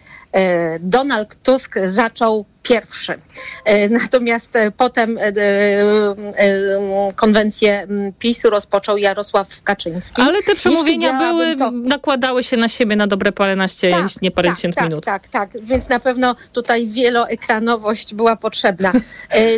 [0.81, 3.15] Donald Tusk zaczął pierwszy.
[3.91, 5.19] Natomiast potem
[7.17, 7.87] konwencję
[8.19, 10.23] PiSu rozpoczął Jarosław Kaczyński.
[10.23, 11.71] Ale te przemówienia były, to...
[11.71, 15.05] nakładały się na siebie na dobre paręnaście, tak, nie parędziesiąt tak, minut.
[15.05, 15.65] Tak, tak, tak.
[15.65, 18.93] Więc na pewno tutaj wieloekranowość była potrzebna.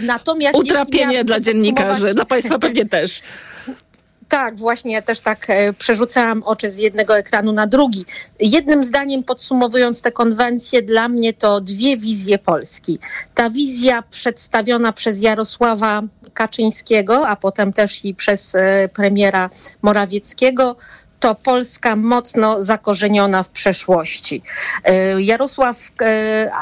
[0.03, 3.20] Natomiast Utrapienie dla dziennikarzy, dla państwa pewnie też.
[4.33, 8.05] Tak, właśnie ja też tak e, przerzucałam oczy z jednego ekranu na drugi.
[8.40, 12.99] Jednym zdaniem podsumowując tę konwencję, dla mnie to dwie wizje Polski.
[13.35, 16.03] Ta wizja przedstawiona przez Jarosława
[16.35, 19.51] Kaczyńskiego, a potem też i przez e, premiera
[19.83, 20.77] Morawieckiego,
[21.22, 24.42] to Polska mocno zakorzeniona w przeszłości.
[24.85, 26.04] E, Jarosław e,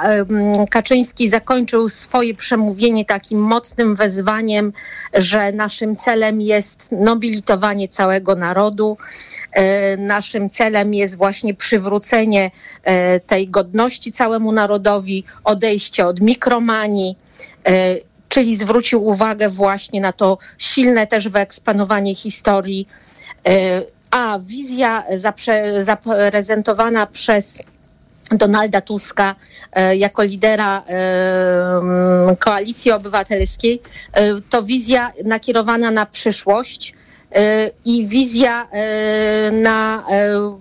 [0.02, 4.72] m, Kaczyński zakończył swoje przemówienie takim mocnym wezwaniem,
[5.14, 8.96] że naszym celem jest nobilitowanie całego narodu.
[9.52, 12.50] E, Naszym celem jest właśnie przywrócenie
[12.84, 17.16] e, tej godności całemu narodowi, odejście od mikromanii
[17.68, 17.96] e,
[18.28, 22.88] czyli zwrócił uwagę właśnie na to silne też wyeksponowanie historii.
[24.14, 27.62] E, A wizja zaprze- zaprezentowana przez
[28.32, 29.34] Donalda Tuska
[29.72, 36.99] e, jako lidera e, koalicji obywatelskiej, e, to wizja nakierowana na przyszłość e,
[37.84, 40.58] i wizja e, na, e,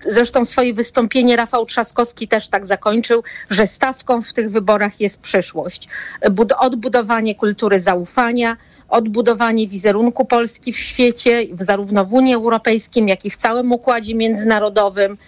[0.00, 5.88] zresztą swoje wystąpienie Rafał Trzaskowski też tak zakończył, że stawką w tych wyborach jest przyszłość.
[6.30, 8.56] Bud- odbudowanie kultury zaufania,
[8.88, 15.18] odbudowanie wizerunku Polski w świecie, zarówno w Unii Europejskiej, jak i w całym układzie międzynarodowym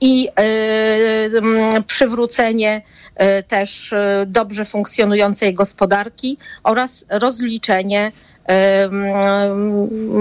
[0.00, 2.82] i e, przywrócenie
[3.14, 8.12] e, też e, dobrze funkcjonującej gospodarki oraz rozliczenie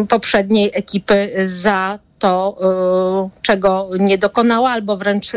[0.09, 2.57] poprzedniej ekipy za to,
[3.41, 5.31] czego nie dokonała albo wręcz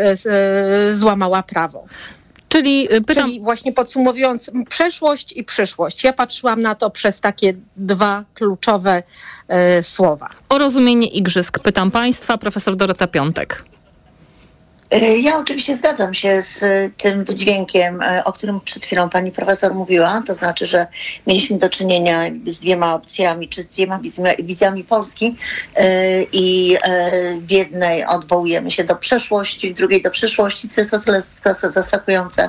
[0.90, 1.85] złamała prawo.
[2.48, 3.28] Czyli pytam...
[3.28, 6.05] Czyli właśnie podsumowując, przeszłość i przyszłość.
[6.05, 9.02] Ja patrzyłam na to przez takie dwa kluczowe
[9.48, 10.28] e, słowa.
[10.48, 13.64] O rozumienie igrzysk pytam państwa, profesor Dorota Piątek.
[14.92, 19.33] E, Ja oczywiście zgadzam się z e, tym wydźwiękiem, e, o którym przed chwilą pani
[19.33, 20.22] profesor mówiła.
[20.26, 20.87] To znaczy, że
[21.26, 24.00] mieliśmy do czynienia z dwiema opcjami, czy z dwiema
[24.42, 25.37] wizjami, Polski
[26.33, 26.76] i
[27.40, 31.72] w jednej odwołujemy się do przeszłości, w drugiej do przyszłości, co jest o tyle zas-
[31.72, 32.48] zaskakujące,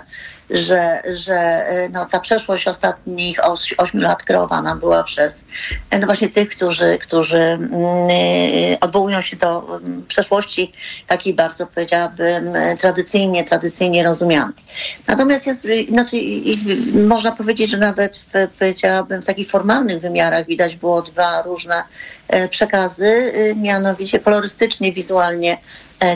[0.50, 5.46] że, że e, no, ta przeszłość ostatnich oś- ośmiu lat kreowana była przez
[5.90, 10.74] e, no właśnie tych, którzy, którzy mm, e, odwołują się do mm, przeszłości
[11.08, 14.54] takiej bardzo powiedziałabym tradycyjnie, tradycyjnie rozumianej.
[15.08, 16.18] Natomiast jest, znaczy,
[17.08, 21.84] można powiedzieć, że nawet w, powiedziałabym w takich formalnych wymiarach widać było dwa różne
[22.50, 25.58] przekazy, mianowicie kolorystycznie, wizualnie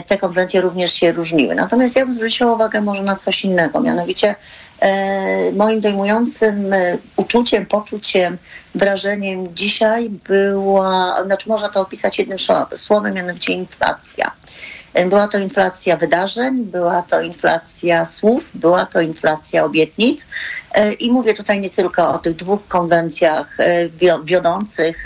[0.06, 1.54] te konwencje również się różniły.
[1.54, 4.34] Natomiast ja bym zwróciła uwagę może na coś innego, mianowicie
[4.80, 8.38] e, moim dojmującym e, uczuciem, poczuciem,
[8.74, 14.30] wrażeniem dzisiaj była, znaczy można to opisać jednym sło- słowem, mianowicie inflacja.
[14.98, 20.26] E, Była to inflacja wydarzeń, była to inflacja słów, była to inflacja obietnic.
[20.74, 25.04] E, I mówię tutaj nie tylko o tych dwóch konwencjach e, wio- wiodących,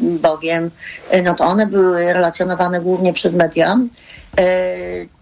[0.00, 0.70] bowiem
[1.24, 3.78] no to one były relacjonowane głównie przez media.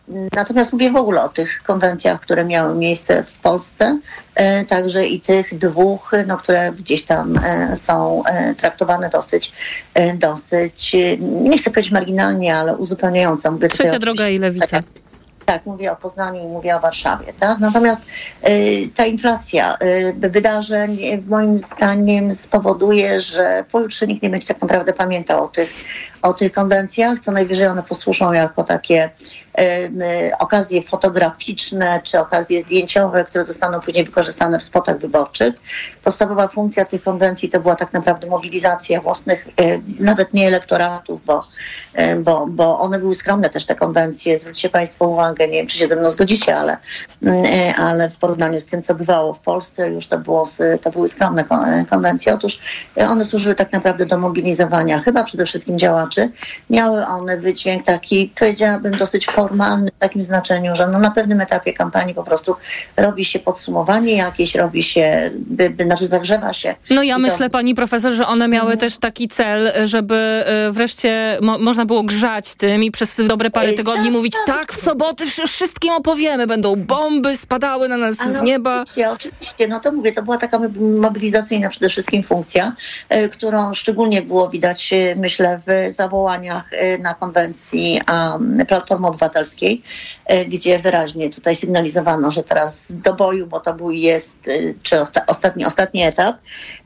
[0.08, 3.98] E, Natomiast mówię w ogóle o tych konwencjach, które miały miejsce w Polsce,
[4.34, 9.52] e, także i tych dwóch, no, które gdzieś tam e, są e, traktowane dosyć,
[9.94, 13.58] e, dosyć, e, nie chcę powiedzieć marginalnie, ale uzupełniająco.
[13.70, 14.82] Trzecia droga i lewica.
[15.46, 17.32] tak, mówię o Poznaniu i mówię o Warszawie.
[17.40, 17.58] Tak?
[17.58, 18.02] Natomiast
[18.48, 24.92] y, ta inflacja y, wydarzeń moim zdaniem spowoduje, że pojutrze nikt nie będzie tak naprawdę
[24.92, 25.74] pamiętał o tych,
[26.22, 27.18] o tych konwencjach.
[27.18, 29.10] Co najwyżej one posłużą jako takie
[30.38, 35.54] okazje fotograficzne czy okazje zdjęciowe, które zostaną później wykorzystane w spotach wyborczych.
[36.04, 41.44] Podstawowa funkcja tych konwencji to była tak naprawdę mobilizacja własnych, y, nawet nie elektoratów, bo,
[41.98, 44.38] y, bo, bo one były skromne też te konwencje.
[44.38, 46.76] Zwróćcie Państwo uwagę, nie wiem czy się ze mną zgodzicie, ale,
[47.26, 50.44] y, ale w porównaniu z tym, co bywało w Polsce, już to, było,
[50.82, 52.34] to były skromne kon- konwencje.
[52.34, 52.60] Otóż
[53.00, 56.30] y, one służyły tak naprawdę do mobilizowania chyba przede wszystkim działaczy.
[56.70, 61.72] Miały one wydźwięk taki, powiedziałabym, dosyć formalny w takim znaczeniu, że no na pewnym etapie
[61.72, 62.57] kampanii po prostu
[62.96, 66.74] robi się podsumowanie jakieś, robi się, by, by, znaczy zagrzewa się.
[66.90, 70.14] No ja to- myślę, pani profesor, że one miały też taki cel, żeby
[70.46, 74.85] e, wreszcie mo można było grzać tym i przez dobre parę tygodni mówić, tak, w
[74.85, 78.72] soboty wsz- wszystkim opowiemy, będą bomby spadały na nas z nieba.
[78.72, 80.59] Oczywiście, oczywiście, no to mówię, to była taka
[81.00, 82.72] mobilizacyjna przede wszystkim funkcja,
[83.09, 88.00] e, którą szczególnie było widać, e, myślę, w zawołaniach e, na konwencji
[88.68, 89.32] Platformy Obywatelskiej,
[90.27, 95.01] e, gdzie wyraźnie tutaj sygnalizowano, że teraz do boju, bo to i jest, e, czy
[95.01, 96.37] osta ostatni, ostatni etap.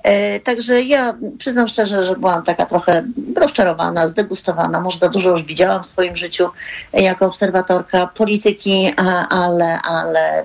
[0.03, 3.05] E, Także ja przyznam szczerze, że byłam taka trochę
[3.37, 6.49] rozczarowana, zdegustowana, może za dużo już widziałam w swoim życiu
[6.93, 8.93] jako obserwatorka polityki,
[9.31, 10.45] ale, ale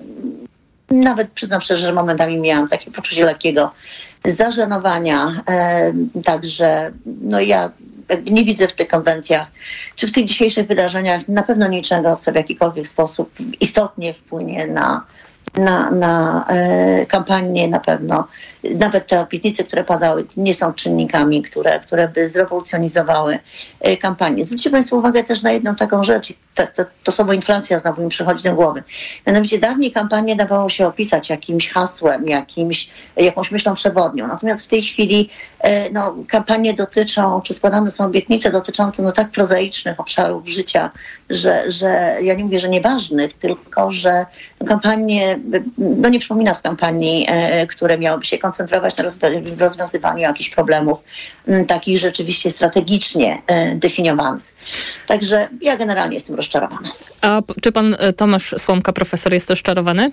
[0.92, 3.72] nawet przyznam szczerze, że momentami miałam takie poczucie lekkiego
[4.26, 5.44] zażenowania.
[6.24, 7.72] Także no ja
[8.32, 9.48] nie widzę w tych konwencjach,
[9.96, 15.06] czy w tych dzisiejszych wydarzeniach na pewno niczego, co w jakikolwiek sposób istotnie wpłynie na,
[15.54, 18.28] na, na e, kampanię na pewno.
[18.64, 23.40] Nawet te obietnice, które padały, nie są czynnikami, które, które by zrewolucjonizowały
[23.80, 24.44] e, kampanię.
[24.44, 28.10] Zwróćcie Państwo uwagę też na jedną taką rzecz, to, to, to słowo inflacja znowu mi
[28.10, 28.84] przychodzi do głowy.
[29.28, 34.28] Mianowicie dawniej kampanię dawało się opisać jakimś hasłem, jakimś, jakąś myślą przewodnią.
[34.28, 39.32] Natomiast w tej chwili e, no, kampanie dotyczą, czy składane są obietnice dotyczące no, tak
[39.32, 40.92] prozaicznych obszarów życia,
[41.30, 44.26] że, że ja nie mówię, że nieważnych, tylko że
[44.68, 45.40] kampanie,
[45.78, 49.04] no nie przypomina z kampanii, e, które miałyby się koncentrować na
[49.60, 51.00] rozwiązywaniu jakichś problemów
[51.68, 54.44] takich rzeczywiście strategicznie e, definiowanych.
[55.08, 56.90] Także ja generalnie jestem rozczarowana.
[57.22, 60.12] A czy pan e, Tomasz Słomka, profesor, jest rozczarowany?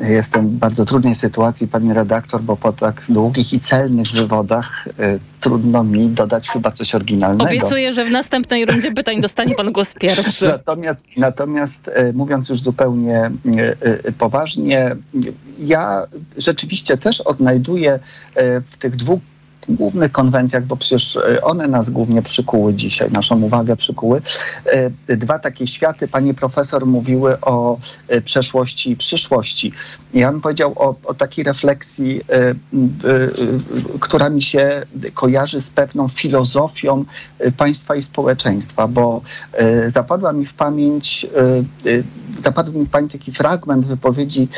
[0.00, 5.18] Jestem w bardzo trudnej sytuacji, pani redaktor, bo po tak długich i celnych wywodach y,
[5.40, 7.44] trudno mi dodać chyba coś oryginalnego.
[7.44, 10.46] Obiecuję, że w następnej rundzie pytań dostanie pan głos pierwszy.
[10.48, 13.30] Natomiast, natomiast e, mówiąc już zupełnie e,
[13.80, 14.96] e, poważnie,
[15.58, 19.20] ja rzeczywiście też odnajduję e, w tych dwóch
[19.76, 24.22] głównych konwencjach, bo przecież e, one nas głównie przykuły dzisiaj, naszą uwagę przykuły.
[25.06, 27.78] E, Dwa takie światy, pani profesor mówiły o
[28.08, 29.72] e, przeszłości i przyszłości.
[30.14, 32.20] Ja bym powiedział o, o takiej refleksji,
[34.00, 34.82] która mi się
[35.14, 37.04] kojarzy z pewną filozofią
[37.56, 39.20] państwa i społeczeństwa, bo
[39.86, 41.26] zapadła mi w pamięć,
[42.42, 44.48] zapadł mi w pamięć taki fragment wypowiedzi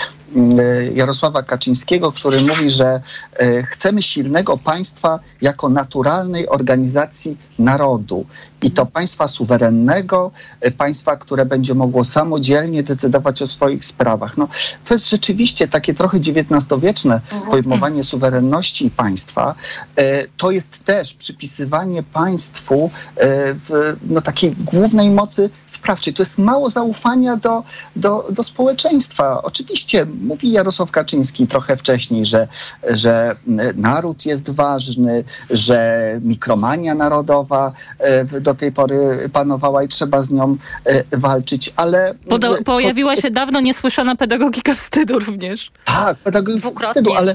[0.94, 3.00] Jarosława Kaczyńskiego, który mówi, że
[3.36, 8.26] e, chcemy silnego państwa jako naturalnej organizacji narodu.
[8.62, 14.36] I to państwa suwerennego, e, państwa, które będzie mogło samodzielnie decydować o swoich sprawach.
[14.36, 14.48] No,
[14.84, 17.20] to jest rzeczywiście takie trochę XIX-wieczne
[17.50, 19.54] pojmowanie suwerenności państwa.
[19.96, 26.14] E, To jest też przypisywanie państwu e, w, no, takiej głównej mocy sprawczej.
[26.14, 27.62] To jest mało zaufania do,
[27.96, 29.42] do, do społeczeństwa.
[29.42, 32.48] Oczywiście mówi Jarosław Kaczyński trochę wcześniej, że,
[32.90, 33.36] że
[33.76, 37.51] naród jest ważny, że mikromania narodowa
[37.98, 42.14] e, do tej pory panowała i trzeba z nią e, walczyć, ale...
[42.28, 45.70] Poda- pojawiła się dawno niesłyszana pedagogika wstydu również.
[45.84, 47.34] Tak, pedagogika wstydu, ale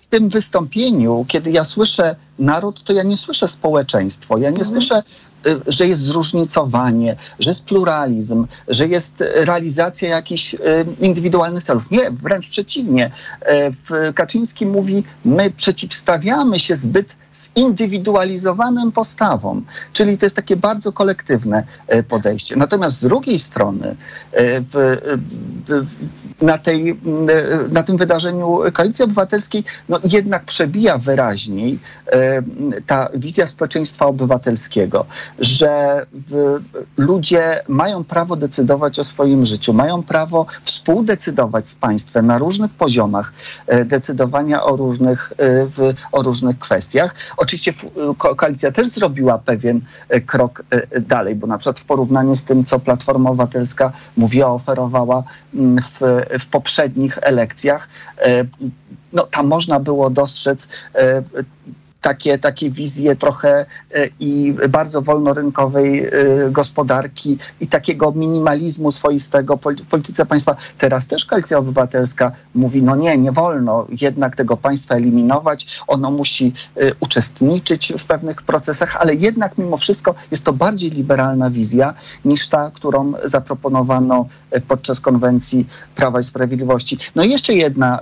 [0.00, 5.02] w tym wystąpieniu, kiedy ja słyszę naród, to ja nie słyszę społeczeństwo, ja nie słyszę,
[5.46, 10.56] y, że jest zróżnicowanie, że jest pluralizm, że jest realizacja jakichś
[11.00, 11.90] indywidualnych celów.
[11.90, 13.10] Nie, wręcz przeciwnie.
[13.40, 17.08] E, w- Kaczyński mówi, my przeciwstawiamy się zbyt
[17.58, 22.56] zindywidualizowanym postawom, czyli to jest takie bardzo kolektywne e, podejście.
[22.56, 23.96] Natomiast z drugiej strony
[24.32, 24.62] e,
[26.40, 27.26] na, tej, m,
[27.72, 32.42] na tym wydarzeniu Koalicji Obywatelskiej no, jednak przebija wyraźniej e,
[32.86, 35.06] ta wizja społeczeństwa obywatelskiego,
[35.38, 36.06] że
[36.96, 43.32] ludzie mają prawo decydować o swoim życiu, mają prawo współdecydować z państwem na różnych poziomach
[43.66, 45.66] e, decydowania o różnych, e,
[46.12, 47.14] o różnych kwestiach.
[47.36, 47.72] Oczywiście
[48.36, 52.64] koalicja też zrobiła pewien e, krok e, dalej, bo na przykład w porównaniu z tym,
[52.64, 55.22] co Platforma Obywatelska mówiła, oferowała
[55.54, 56.00] mm, w,
[56.40, 58.44] w poprzednich elekcjach, e,
[59.12, 61.22] no, tam można było dostrzec e,
[62.04, 66.10] takie, takie wizje trochę e, i bardzo wolnorynkowej e,
[66.50, 70.56] gospodarki i takiego minimalizmu swoistego w polityce państwa.
[70.78, 76.52] Teraz też Koalicja Obywatelska mówi, no nie, nie wolno jednak tego państwa eliminować, ono musi
[76.76, 82.48] e, uczestniczyć w pewnych procesach, ale jednak mimo wszystko jest to bardziej liberalna wizja niż
[82.48, 84.28] ta, którą zaproponowano
[84.68, 86.98] podczas konwencji Prawa i Sprawiedliwości.
[87.14, 88.00] No i jeszcze jedna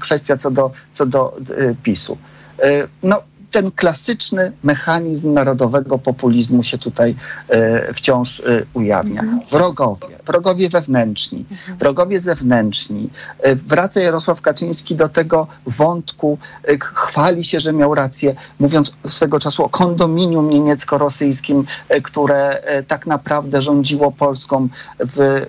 [0.00, 1.36] kwestia co do, co do
[1.82, 2.18] PiSu.
[2.62, 7.14] E, No, ten klasyczny mechanizm narodowego populizmu się tutaj
[7.48, 9.22] e, wciąż e, ujawnia.
[9.50, 11.44] Wrogowie, wrogowie wewnętrzni,
[11.78, 13.10] wrogowie zewnętrzni.
[13.42, 19.38] E, wraca Jarosław Kaczyński do tego wątku, e, chwali się, że miał rację, mówiąc swego
[19.38, 25.46] czasu o kondominium niemiecko-rosyjskim, e, które tak naprawdę rządziło Polską w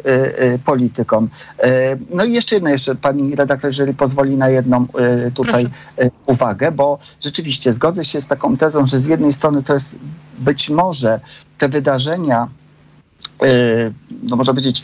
[0.65, 1.27] polityką.
[2.09, 4.87] No i jeszcze jedno, jeszcze pani redaktor, jeżeli pozwoli na jedną
[5.33, 5.65] tutaj
[5.97, 9.95] e, uwagę, bo rzeczywiście zgodzę się z taką tezą, że z jednej strony to jest
[10.39, 11.19] być może
[11.57, 12.47] te wydarzenia,
[14.23, 14.83] no można powiedzieć,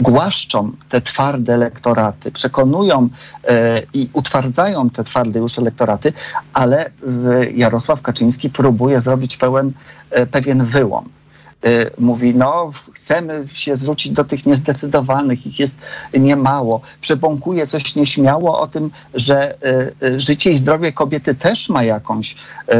[0.00, 3.08] głaszczą te twarde elektoraty, przekonują
[3.44, 6.12] e, i utwardzają te twarde już elektoraty,
[6.52, 6.90] ale e,
[7.50, 9.72] Jarosław Kaczyński próbuje zrobić pełen,
[10.30, 11.08] pewien wyłom.
[11.66, 15.78] y, mówi, no chcemy się zwrócić do tych niezdecydowanych, ich jest
[16.18, 16.80] niemało.
[17.00, 19.54] Przebąkuje coś nieśmiało o tym, że
[20.02, 22.74] y, y, życie i zdrowie kobiety też ma jakąś y,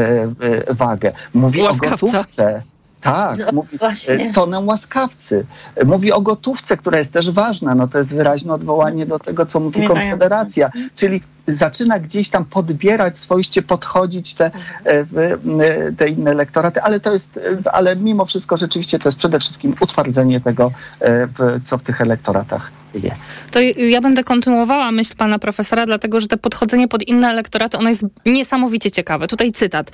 [0.69, 1.11] y, wagę.
[1.33, 2.07] Mówi Łaskawca.
[2.07, 2.61] o gotówce.
[3.03, 4.13] Tak, No, mówi właśnie.
[4.29, 5.45] y, tonę łaskawcy.
[5.85, 7.75] Mówi o gotówce, która jest też ważna.
[7.75, 9.87] No to jest wyraźne odwołanie do tego, co mówi.
[9.87, 10.71] Konfederacja.
[10.95, 15.17] Czyli zaczyna gdzieś tam podbierać, swoiście podchodzić te, e, w-
[15.61, 19.39] e, te inne elektoraty, ale to jest, e, ale mimo wszystko rzeczywiście to jest przede
[19.39, 21.27] wszystkim utwardzenie tego, e,
[21.63, 23.31] co w tych elektoratach jest.
[23.51, 27.89] To ja będę kontynuowała myśl pana profesora, dlatego że to podchodzenie pod inne elektoraty, ono
[27.89, 29.27] jest niesamowicie ciekawe.
[29.27, 29.91] Tutaj cytat.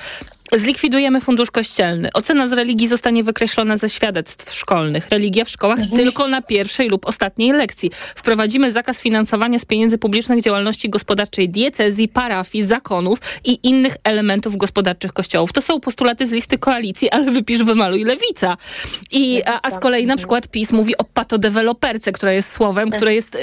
[0.55, 2.09] Zlikwidujemy fundusz kościelny.
[2.13, 5.09] Ocena z religii zostanie wykreślona ze świadectw szkolnych.
[5.09, 7.91] Religia w szkołach tylko na pierwszej lub ostatniej lekcji.
[8.15, 15.13] Wprowadzimy zakaz finansowania z pieniędzy publicznych działalności gospodarczej diecezji, parafii, zakonów i innych elementów gospodarczych
[15.13, 15.53] kościołów.
[15.53, 18.57] To są postulaty z listy koalicji, ale wypisz, wymaluj lewica.
[19.11, 23.15] I, a, a z kolei na przykład PiS mówi o patodeweloperce, która jest słowem, które
[23.15, 23.39] jest y,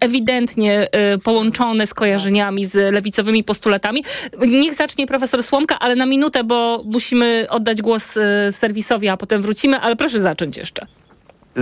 [0.00, 4.04] ewidentnie y, połączone z kojarzeniami z lewicowymi postulatami.
[4.46, 9.42] Niech zacznie profesor Słomka, ale na minutę, bo musimy oddać głos y, serwisowi, a potem
[9.42, 10.86] wrócimy, ale proszę zacząć jeszcze.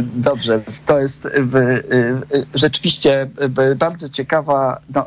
[0.02, 3.28] Dobrze, to jest y, rzeczywiście
[3.70, 5.06] y, bardzo ciekawa no,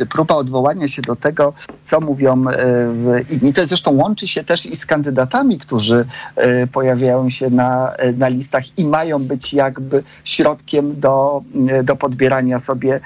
[0.00, 1.52] y, próba odwołania się do tego,
[1.84, 2.54] co mówią y,
[3.30, 3.52] inni.
[3.52, 6.04] To zresztą łączy się też i z kandydatami, którzy
[6.62, 11.42] y, pojawiają się na, na listach i mają być jakby środkiem do,
[11.80, 13.00] y, do podbierania sobie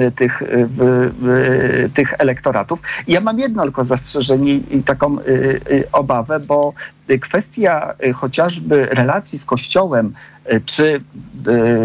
[0.00, 2.82] y, tych, y, tych elektoratów.
[3.08, 5.22] Ja mam jedno tylko zastrzeżenie i taką y,
[5.70, 6.72] y, obawę, bo
[7.03, 10.14] y, kwestia y, chociażby relacji z Kościołem,
[10.52, 11.00] y, czy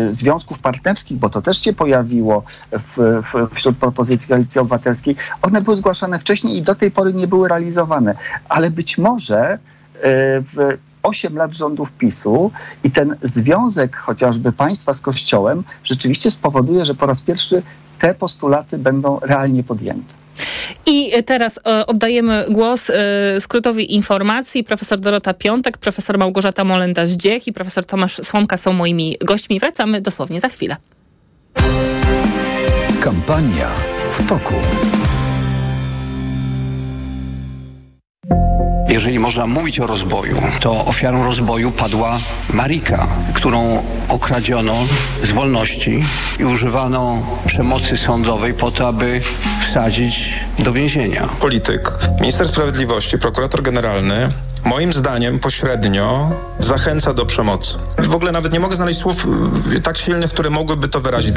[0.10, 5.62] y, związków partnerskich, bo to też się pojawiło w, w, wśród propozycji Koalicji Obywatelskiej, one
[5.62, 8.16] były zgłaszane wcześniej i do tej pory nie były realizowane.
[8.50, 9.60] Ale być może y,
[10.54, 12.52] w 8 lat rządów PiSu
[12.84, 17.64] i ten związek chociażby państwa z Kościołem rzeczywiście spowoduje, że po raz pierwszy
[18.00, 20.14] te postulaty będą realnie podjęte.
[20.90, 22.94] I teraz e, oddajemy głos e,
[23.40, 24.64] skrótowi informacji.
[24.64, 29.60] Profesor Dorota Piątek, profesor Małgorzata Molenda-Zdziech i profesor Tomasz Słomka są moimi gośćmi.
[29.60, 30.76] Wracamy dosłownie za chwilę.
[33.02, 33.70] Kampania
[34.12, 34.54] w toku.
[38.90, 42.20] Jeżeli można mówić o rozboju, to ofiarą rozboju padła
[42.54, 44.76] Marika, którą okradziono
[45.24, 46.04] z wolności
[46.40, 49.22] i używano przemocy sądowej po to, aby
[49.68, 51.30] wsadzić do więzienia.
[51.40, 54.30] polityk, minister sprawiedliwości, prokurator generalny,
[54.66, 57.74] moim zdaniem pośrednio zachęca do przemocy.
[57.98, 59.28] W ogóle nawet nie mogę znaleźć słów
[59.76, 61.36] y, tak silnych, które mogłyby to wyrazić.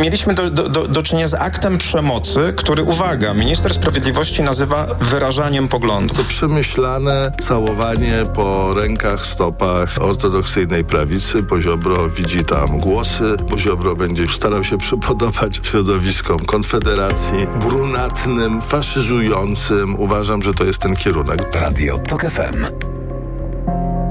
[0.00, 5.68] Mieliśmy do, do, do, do czynienia z aktem przemocy, który, uwaga, minister sprawiedliwości nazywa wyrażaniem
[5.68, 6.16] poglądów.
[6.16, 11.42] To przemyślane całowanie po rękach, stopach ortodoksyjnej prawicy.
[11.42, 13.36] Poziobro widzi tam głosy.
[13.50, 20.00] Poziobro będzie starał się przypodobać środowiskom Konfederacji, brunatnym, faszyzującym.
[20.00, 21.54] Uważam, że to jest ten kierunek.
[21.54, 22.66] Radio TOK FM.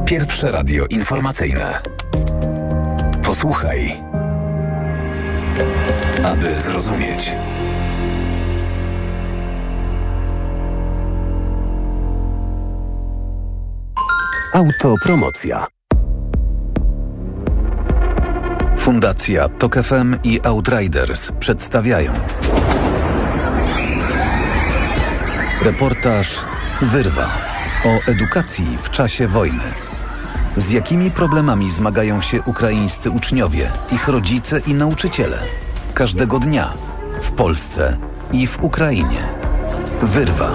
[0.06, 1.82] Pierwsze radio informacyjne.
[3.26, 4.02] Posłuchaj,
[6.26, 7.36] aby zrozumieć.
[14.54, 15.68] Autopromocja.
[18.78, 22.14] Fundacja TOK FM i Outriders przedstawiają
[25.66, 26.46] Reportaż
[26.82, 27.53] Wyrwa
[27.86, 29.64] o edukacji w czasie wojny.
[30.58, 35.40] Z jakimi problemami zmagają się ukraińscy uczniowie, ich rodzice i nauczyciele?
[35.94, 36.74] Każdego dnia
[37.22, 37.98] w Polsce
[38.32, 39.30] i w Ukrainie.
[40.02, 40.52] Wyrwa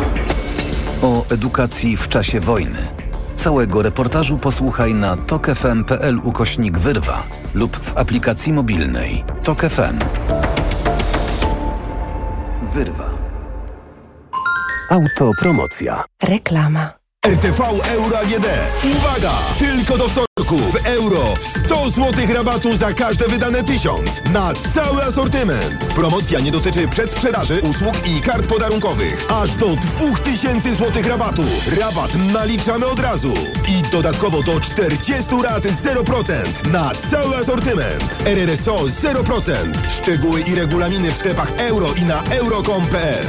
[1.03, 2.89] o edukacji w czasie wojny.
[3.37, 7.23] Całego reportażu posłuchaj na tokefm.pl ukośnik wyrwa
[7.55, 9.99] lub w aplikacji mobilnej Tok FM.
[12.73, 13.11] Wyrwa.
[14.91, 16.05] Autopromocja.
[16.23, 16.98] Reklama.
[17.29, 18.47] RTV Euro AGD.
[18.97, 19.33] Uwaga!
[19.59, 25.85] Tylko do wtorku w euro 100 zł rabatu za każde wydane 1000 na cały asortyment.
[25.95, 29.27] Promocja nie dotyczy przedsprzedaży, usług i kart podarunkowych.
[29.31, 31.43] Aż do 2000 zł rabatu.
[31.81, 33.33] Rabat naliczamy od razu.
[33.69, 38.23] I dodatkowo do 40 rat 0% na cały asortyment.
[38.25, 39.53] RRSO 0%.
[39.89, 43.27] Szczegóły i regulaminy w sklepach euro i na euro.com.pl.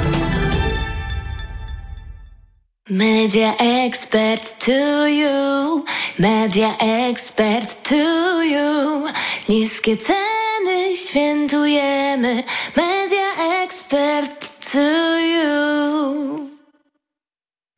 [2.92, 5.86] Media expert to you,
[6.18, 9.08] media expert to you.
[9.48, 12.44] Niskie ceny świętujemy,
[12.76, 13.28] media
[13.64, 16.49] expert to you.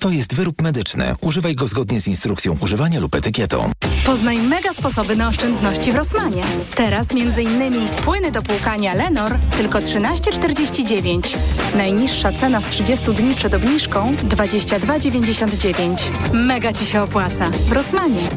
[0.00, 1.14] To jest wyrób medyczny.
[1.20, 3.70] Używaj go zgodnie z instrukcją używania lub etykietą.
[4.06, 6.42] Poznaj mega sposoby na oszczędności w Rosmanie.
[6.74, 7.88] Teraz m.in.
[8.04, 11.36] płyny do płukania Lenor tylko 13,49.
[11.76, 15.96] Najniższa cena z 30 dni przed obniżką 22,99.
[16.32, 17.50] Mega Ci się opłaca.
[17.50, 18.28] W Rosmanie.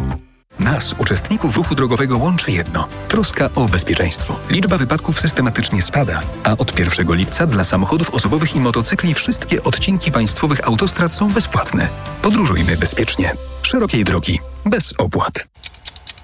[0.64, 4.36] Nas, uczestników ruchu drogowego, łączy jedno troska o bezpieczeństwo.
[4.50, 10.12] Liczba wypadków systematycznie spada, a od 1 lipca dla samochodów osobowych i motocykli wszystkie odcinki
[10.12, 11.88] państwowych autostrad są bezpłatne.
[12.22, 13.34] Podróżujmy bezpiecznie.
[13.62, 15.48] Szerokiej drogi, bez opłat.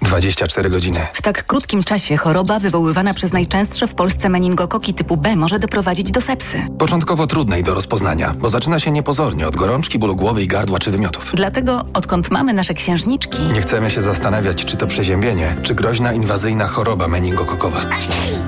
[0.08, 1.00] 24 godziny.
[1.12, 6.10] W tak krótkim czasie choroba wywoływana przez najczęstsze w Polsce meningokoki typu B może doprowadzić
[6.10, 6.62] do sepsy.
[6.78, 10.90] Początkowo trudnej do rozpoznania, bo zaczyna się niepozornie od gorączki, bólu głowy i gardła czy
[10.90, 11.32] wymiotów.
[11.34, 13.42] Dlatego, odkąd mamy nasze księżniczki...
[13.42, 17.80] Nie chcemy się zastanawiać, czy to przeziębienie, czy groźna inwazyjna choroba meningokokowa.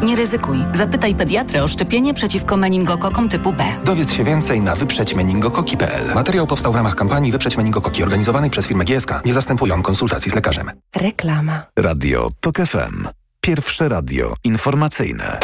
[0.02, 0.58] Nie ryzykuj.
[0.74, 3.64] Zapytaj pediatrę o szczepienie przeciwko meningokokom typu B.
[3.84, 6.14] Dowiedz się więcej na wyprzedźmeningokoki.pl.
[6.14, 9.10] Materiał powstał w ramach kampanii Wyprzeć Meningokoki organizowanej przez firmę GSK.
[9.24, 10.70] Nie zastępują konsultacji z lekarzem.
[10.96, 11.49] Reklama.
[11.76, 13.08] Radio TOK FM.
[13.40, 15.38] Pierwsze radio informacyjne.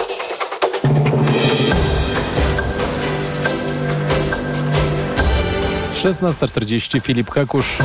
[5.94, 7.78] Szesnasta czterdzieści Filip Kakusz.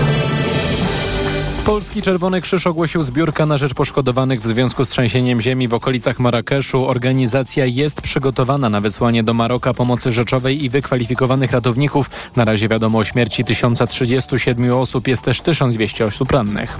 [1.65, 6.19] Polski Czerwony Krzyż ogłosił zbiórkę na rzecz poszkodowanych w związku z trzęsieniem ziemi w okolicach
[6.19, 6.87] Marrakeszu.
[6.87, 12.09] Organizacja jest przygotowana na wysłanie do Maroka pomocy rzeczowej i wykwalifikowanych ratowników.
[12.35, 16.79] Na razie wiadomo o śmierci 1037 osób, jest też 1200 osób rannych.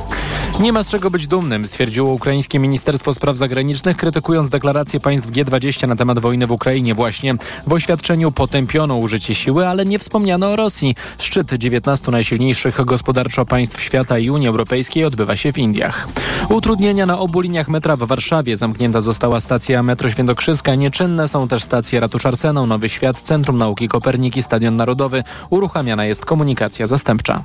[0.60, 5.88] Nie ma z czego być dumnym, stwierdziło ukraińskie Ministerstwo Spraw Zagranicznych, krytykując deklarację państw G20
[5.88, 7.36] na temat wojny w Ukrainie właśnie.
[7.68, 10.96] W oświadczeniu potępiono użycie siły, ale nie wspomniano o Rosji.
[11.18, 16.08] Szczyt 19 najsilniejszych gospodarczo państw świata i Unii Europejskiej Europejskiej odbywa się w Indiach.
[16.50, 18.58] Utrudnienia na obu liniach metra w Warszawie.
[18.58, 20.76] Zamknięta została stacja metro Świętokrzyska.
[20.76, 25.24] Nieczynne są też stacje Ratusz Arsenał, Nowy Świat, Centrum Nauki Koperniki, Stadion Narodowy.
[25.50, 27.44] Uruchamiana jest komunikacja zastępcza.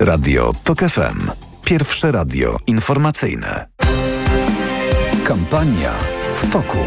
[0.00, 1.30] Radio TOK FM.
[1.64, 3.68] Pierwsze radio informacyjne.
[5.24, 5.92] Kampania
[6.34, 6.78] w toku.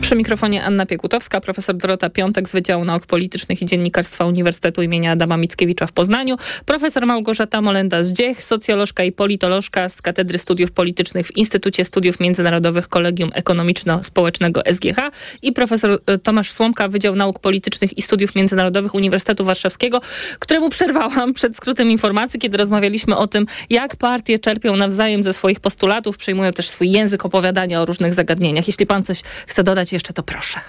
[0.00, 5.12] Przy mikrofonie Anna Piekutowska, profesor Dorota Piątek z Wydziału Nauk Politycznych i Dziennikarstwa Uniwersytetu imienia
[5.12, 6.36] Adama Mickiewicza w Poznaniu,
[6.66, 13.30] profesor Małgorzata Molenda-Zdziech, socjolożka i politolożka z Katedry Studiów Politycznych w Instytucie Studiów Międzynarodowych Kolegium
[13.30, 15.10] Ekonomiczno-Społecznego SGH
[15.42, 20.00] i profesor e, Tomasz Słomka, Wydział Nauk Politycznych i Studiów Międzynarodowych Uniwersytetu Warszawskiego,
[20.38, 25.60] któremu przerwałam przed skrótem informacji, kiedy rozmawialiśmy o tym, jak partie czerpią nawzajem ze swoich
[25.60, 28.66] postulatów, przyjmują też swój język opowiadania o różnych zagadnieniach.
[28.66, 30.60] Jeśli pan coś chce dodać jeszcze, to proszę.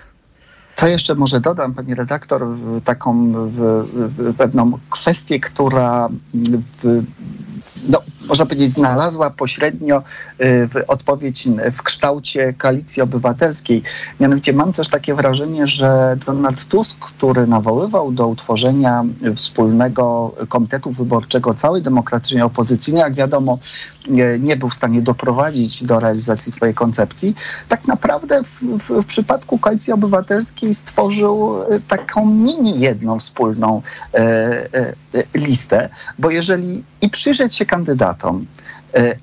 [0.75, 2.47] To jeszcze może dodam, pani redaktor,
[2.85, 3.83] taką w,
[4.17, 6.09] w pewną kwestię, która
[6.83, 7.03] w,
[7.89, 10.03] no, można powiedzieć, znalazła pośrednio
[10.87, 13.83] odpowiedź w kształcie koalicji obywatelskiej.
[14.19, 19.03] Mianowicie mam też takie wrażenie, że Donald Tusk, który nawoływał do utworzenia
[19.35, 23.59] wspólnego komitetu wyborczego całej demokratycznej opozycji, no jak wiadomo,
[24.07, 27.35] nie, nie był w stanie doprowadzić do realizacji swojej koncepcji,
[27.67, 33.81] tak naprawdę w, w, w przypadku koalicji obywatelskiej stworzył taką mini jedną wspólną
[34.13, 34.19] e,
[34.73, 34.93] e,
[35.35, 38.16] listę, bo jeżeli i przyjrzeć się kandydatom,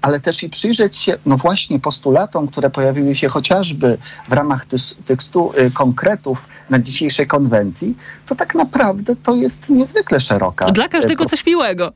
[0.02, 4.66] ale też i przyjrzeć się, no właśnie, postulatom, które pojawiły się chociażby w ramach
[5.06, 10.70] tych stu konkretów na dzisiejszej konwencji, to tak naprawdę to jest niezwykle szeroka.
[10.70, 11.92] Dla każdego coś miłego.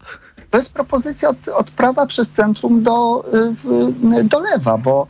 [0.50, 3.24] To jest propozycja od, od prawa przez centrum do,
[4.24, 5.06] do lewa, bo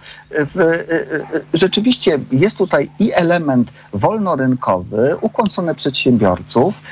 [1.55, 6.82] rzeczywiście jest tutaj i element wolnorynkowy, ukłącony przedsiębiorców,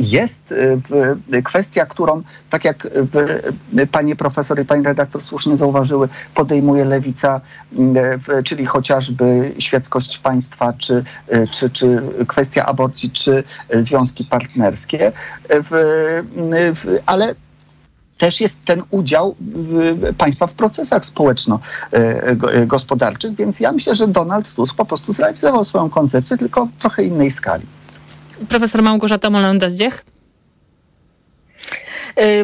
[0.00, 0.54] jest
[1.44, 2.88] kwestia, którą, tak jak
[3.92, 7.40] panie profesor i pani redaktor słusznie zauważyły, podejmuje lewica,
[8.44, 11.04] czyli chociażby świeckość państwa, czy,
[11.50, 13.44] czy, czy kwestia aborcji, czy
[13.80, 15.12] związki partnerskie,
[17.06, 17.34] ale
[18.18, 19.34] też jest ten udział
[20.18, 26.38] państwa w procesach społeczno-gospodarczych, więc ja myślę, że Donald Tusk po prostu zrealizował swoją koncepcję,
[26.38, 27.66] tylko w trochę innej skali.
[28.48, 30.04] Profesor Małgorzata Molenda-Zdziech.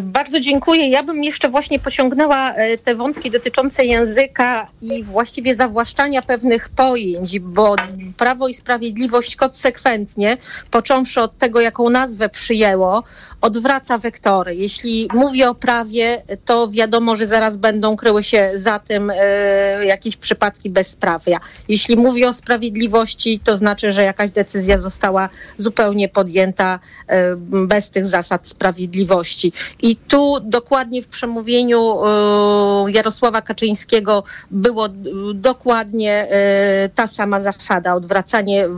[0.00, 0.88] Bardzo dziękuję.
[0.88, 2.54] Ja bym jeszcze właśnie pociągnęła
[2.84, 7.76] te wątki dotyczące języka i właściwie zawłaszczania pewnych pojęć, bo
[8.16, 10.36] Prawo i Sprawiedliwość konsekwentnie,
[10.70, 13.02] począwszy od tego, jaką nazwę przyjęło,
[13.40, 14.54] odwraca wektory.
[14.54, 20.16] Jeśli mówi o prawie, to wiadomo, że zaraz będą kryły się za tym e, jakieś
[20.16, 21.40] przypadki bezprawia.
[21.68, 28.08] Jeśli mówi o sprawiedliwości, to znaczy, że jakaś decyzja została zupełnie podjęta e, bez tych
[28.08, 29.52] zasad sprawiedliwości.
[29.82, 34.88] I tu dokładnie w przemówieniu e, Jarosława Kaczyńskiego było
[35.34, 38.68] dokładnie e, ta sama zasada, odwracanie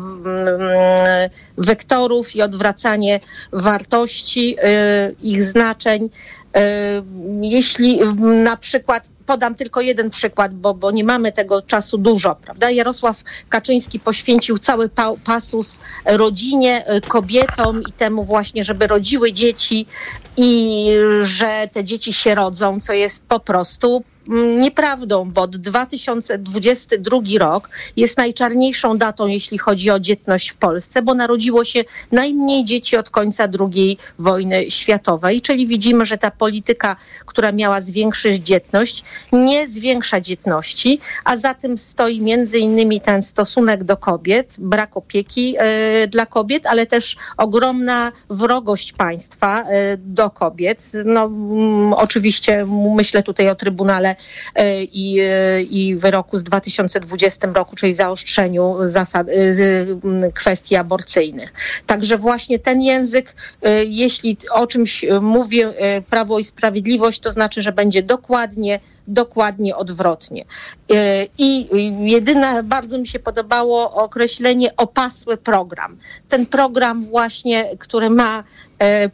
[1.58, 3.20] wektorów i odwracanie
[3.52, 6.10] wartości, e, ich znaczeń.
[6.54, 7.02] E,
[7.40, 8.00] jeśli
[8.44, 12.70] na przykład podam tylko jeden przykład, bo, bo nie mamy tego czasu dużo, prawda?
[12.70, 19.86] Jarosław Kaczyński poświęcił cały pa pasus rodzinie, kobietom i temu właśnie, żeby rodziły dzieci
[20.36, 20.88] i
[21.22, 28.98] że te dzieci się rodzą, co jest po prostu nieprawdą, bo 2022 rok jest najczarniejszą
[28.98, 33.98] datą, jeśli chodzi o dzietność w Polsce, bo narodziło się najmniej dzieci od końca II
[34.18, 36.96] wojny światowej, czyli widzimy, że ta polityka,
[37.26, 43.84] która miała zwiększyć dzietność, nie zwiększa dzietności, a za tym stoi między innymi ten stosunek
[43.84, 45.56] do kobiet, brak opieki
[46.04, 49.64] y, dla kobiet, ale też ogromna wrogość państwa y,
[49.98, 50.92] do kobiet.
[51.04, 51.30] No,
[51.96, 52.66] oczywiście
[52.96, 54.15] myślę tutaj o Trybunale E,
[54.92, 61.52] i, e, i wyroku z 2020 roku, czyli zaostrzeniu zasad, e, kwestii aborcyjnych.
[61.86, 63.34] Także właśnie ten język,
[63.86, 65.60] jeśli o czymś mówi
[66.10, 70.44] Prawo i Sprawiedliwość, to znaczy, że będzie dokładnie dokładnie odwrotnie.
[71.38, 71.68] I
[72.10, 75.96] jedyne, bardzo mi się podobało określenie opasły program.
[76.28, 78.44] Ten program właśnie, który ma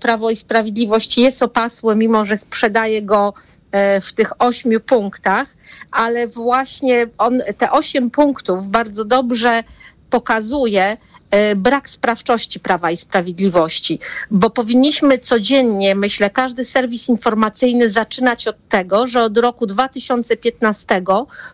[0.00, 3.61] Prawo i Sprawiedliwość jest opasły, mimo że sprzedaje go E,
[4.02, 5.48] w tych ośmiu punktach,
[5.90, 9.62] ale właśnie on, te osiem punktów bardzo dobrze
[10.10, 11.11] pokazuje, E,
[11.56, 13.98] brak sprawczości Prawa i Sprawiedliwości,
[14.30, 21.02] bo powinniśmy codziennie, myślę, każdy serwis informacyjny zaczynać od tego, że od roku 2015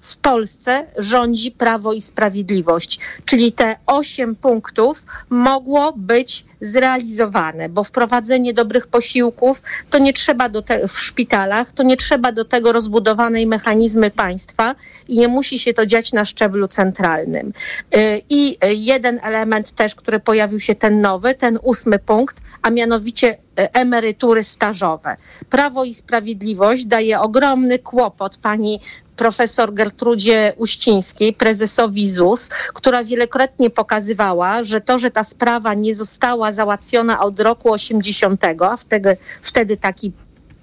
[0.02, 8.54] w Polsce rządzi Prawo i Sprawiedliwość, czyli te osiem punktów mogło być zrealizowane, bo wprowadzenie
[8.54, 13.46] dobrych posiłków to nie trzeba do te, w szpitalach, to nie trzeba do tego rozbudowanej
[13.46, 14.74] mechanizmy państwa
[15.08, 17.52] i nie musi się to dziać na szczeblu centralnym.
[17.94, 23.28] E, I jeden element też, który pojawił się ten nowy, ten ósmy punkt, a mianowicie
[23.58, 25.16] e, emerytury stażowe.
[25.50, 28.80] Prawo i Sprawiedliwość daje ogromny kłopot pani
[29.16, 36.52] profesor Gertrudzie Uścińskiej, prezesowi ZUS, która wielokrotnie pokazywała, że to, że ta sprawa nie została
[36.52, 40.12] załatwiona od roku 80, a wtedy, wtedy taki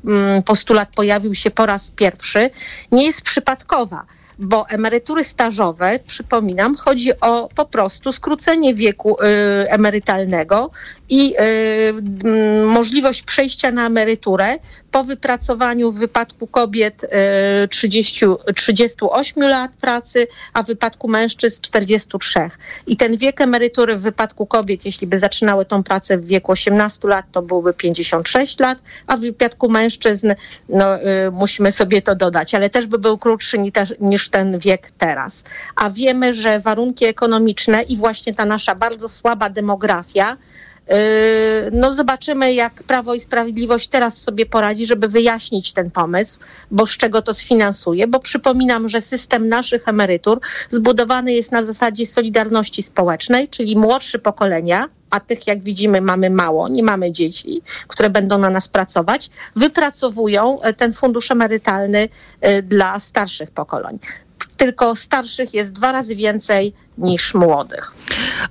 [0.06, 2.49] mm, postulat pojawił się po raz pierwszy,
[2.91, 4.06] nie jest przypadkowa
[4.39, 10.71] bo emerytury stażowe, przypominam, chodzi o po prostu skrócenie wieku y, emerytalnego
[11.09, 11.36] i
[12.25, 14.57] y, możliwość przejścia na emeryturę
[14.95, 17.05] po wypracowaniu w wypadku kobiet
[17.69, 22.49] 30, y, 38 lat pracy, a w wypadku mężczyzn 43.
[22.87, 27.07] I ten wiek emerytury w wypadku kobiet, jeśli by zaczynały tą pracę w wieku 18
[27.07, 28.77] lat, to byłby 56 lat,
[29.07, 30.33] a w wypadku mężczyzn
[30.69, 33.57] no, y, musimy sobie to dodać, ale też by był krótszy
[33.99, 35.43] niż ten wiek teraz.
[35.75, 40.37] A wiemy, że warunki ekonomiczne i właśnie ta nasza bardzo słaba demografia,
[41.71, 46.39] no zobaczymy, jak Prawo i Sprawiedliwość teraz sobie poradzi, żeby wyjaśnić ten pomysł,
[46.71, 52.05] bo z czego to sfinansuje, bo przypominam, że system naszych emerytur zbudowany jest na zasadzie
[52.05, 58.09] solidarności społecznej, czyli młodsze pokolenia, a tych, jak widzimy, mamy mało, nie mamy dzieci, które
[58.09, 62.09] będą na nas pracować, wypracowują e, ten fundusz emerytalny
[62.41, 63.99] e, dla starszych pokoleń
[64.58, 67.93] tylko starszych jest dwa razy więcej niż młodych.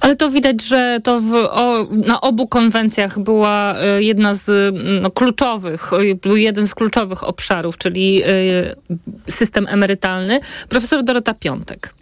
[0.00, 5.10] Ale to widać, że to w, o, na obu konwencjach była e, jedna z no,
[5.10, 5.90] kluczowych,
[6.22, 10.40] był jeden z kluczowych obszarów, czyli y, system emerytalny.
[10.68, 11.94] Profesor Dorota Piątek.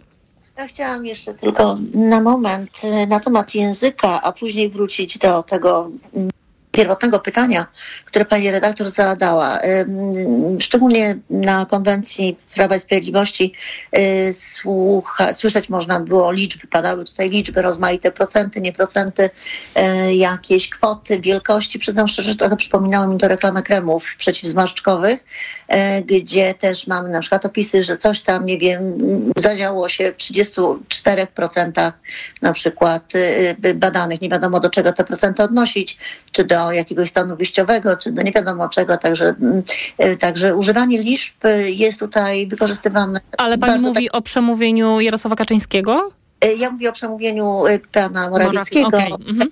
[0.57, 5.91] Ja chciałam jeszcze tylko na moment na temat języka, a później wrócić do tego
[6.73, 7.65] pierwotnego pytania,
[8.05, 9.59] które pani redaktor zadała.
[10.59, 13.53] Szczególnie na konwencji Prawa i Sprawiedliwości
[13.97, 19.29] y, słucha, słyszeć można było liczby, padały tutaj liczby, rozmaite procenty, nieprocenty,
[20.09, 21.79] y, jakieś kwoty, wielkości.
[21.79, 25.23] Przyznam szczerze, że trochę przypominało mi to reklamę kremów przeciwzmarszczkowych,
[25.73, 28.97] y, gdzie też mamy na przykład opisy, że coś tam, nie wiem,
[29.37, 31.91] zadziało się w 34%
[32.41, 33.13] na przykład
[33.75, 34.21] badanych.
[34.21, 35.97] Nie wiadomo do czego te procenty odnosić,
[36.31, 39.35] czy do do jakiegoś stanu wyjściowego, czy do nie wiadomo czego, także,
[40.03, 41.35] y, także używanie liczb
[41.65, 43.19] jest tutaj wykorzystywane.
[43.37, 44.15] Ale pani mówi tak...
[44.15, 46.11] o przemówieniu Jarosława Kaczyńskiego?
[46.57, 48.87] Ja mówię o przemówieniu pana Morawieckiego.
[48.87, 49.07] Okay.
[49.27, 49.49] Mhm.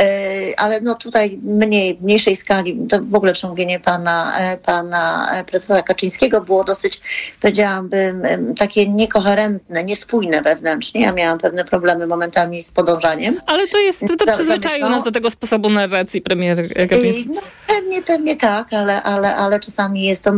[0.00, 5.82] E, ale no tutaj mniej, mniejszej skali, to w ogóle przemówienie pana, e, pana prezesa
[5.82, 7.00] Kaczyńskiego było dosyć,
[7.40, 8.22] powiedziałabym,
[8.58, 11.00] takie niekoherentne, niespójne wewnętrznie.
[11.00, 13.40] Ja miałam pewne problemy momentami z podążaniem.
[13.46, 17.28] Ale to jest, to, to przyzwyczaił nas do tego sposobu narracji premier Kaczyński.
[17.34, 20.32] No, pewnie, pewnie tak, ale, ale, ale czasami jest to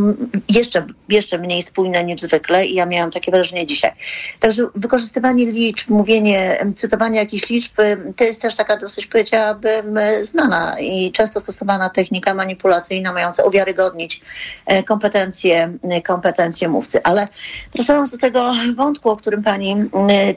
[0.48, 3.92] jeszcze, jeszcze mniej spójne niż zwykle i ja miałam takie wrażenie dzisiaj.
[4.40, 7.72] Także wykorzystywanie liczb, mówienie, cytowanie jakichś liczb,
[8.16, 13.44] to jest też taka dosyć, powiedziałabym, powiedziałabym, e, znana i często stosowana technika manipulacyjna, mająca
[13.44, 14.22] uwiarygodnić
[14.66, 17.02] e, kompetencje, e, kompetencje mówcy.
[17.02, 17.28] Ale
[17.74, 19.76] wracając do tego wątku, o którym pani,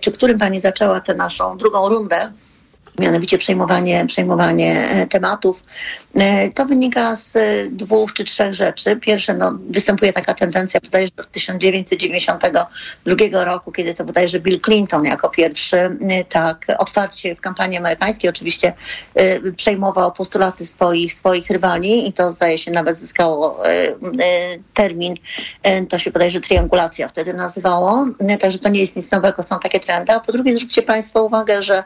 [0.01, 2.31] czy którym pani zaczęła tę naszą drugą rundę,
[2.99, 5.63] mianowicie przejmowanie, przejmowanie e, tematów.
[6.15, 7.41] E, to wynika z e,
[7.71, 8.95] dwóch czy trzech rzeczy.
[8.95, 15.29] Pierwsze, no, występuje taka tendencja bodajże od 1992 roku, kiedy to bodajże Bill Clinton jako
[15.29, 15.97] pierwszy
[16.29, 18.73] tak otwarcie w kampanii amerykańskiej oczywiście
[19.55, 23.63] przejmował postulaty swoich, swoich rywali i to zdaje się nawet zyskało
[24.73, 25.15] termin,
[25.89, 28.05] to się bodajże triangulacja wtedy nazywało,
[28.41, 30.13] także to nie jest nic nowego, są takie trendy.
[30.13, 31.83] A po drugie zwróćcie Państwo uwagę, że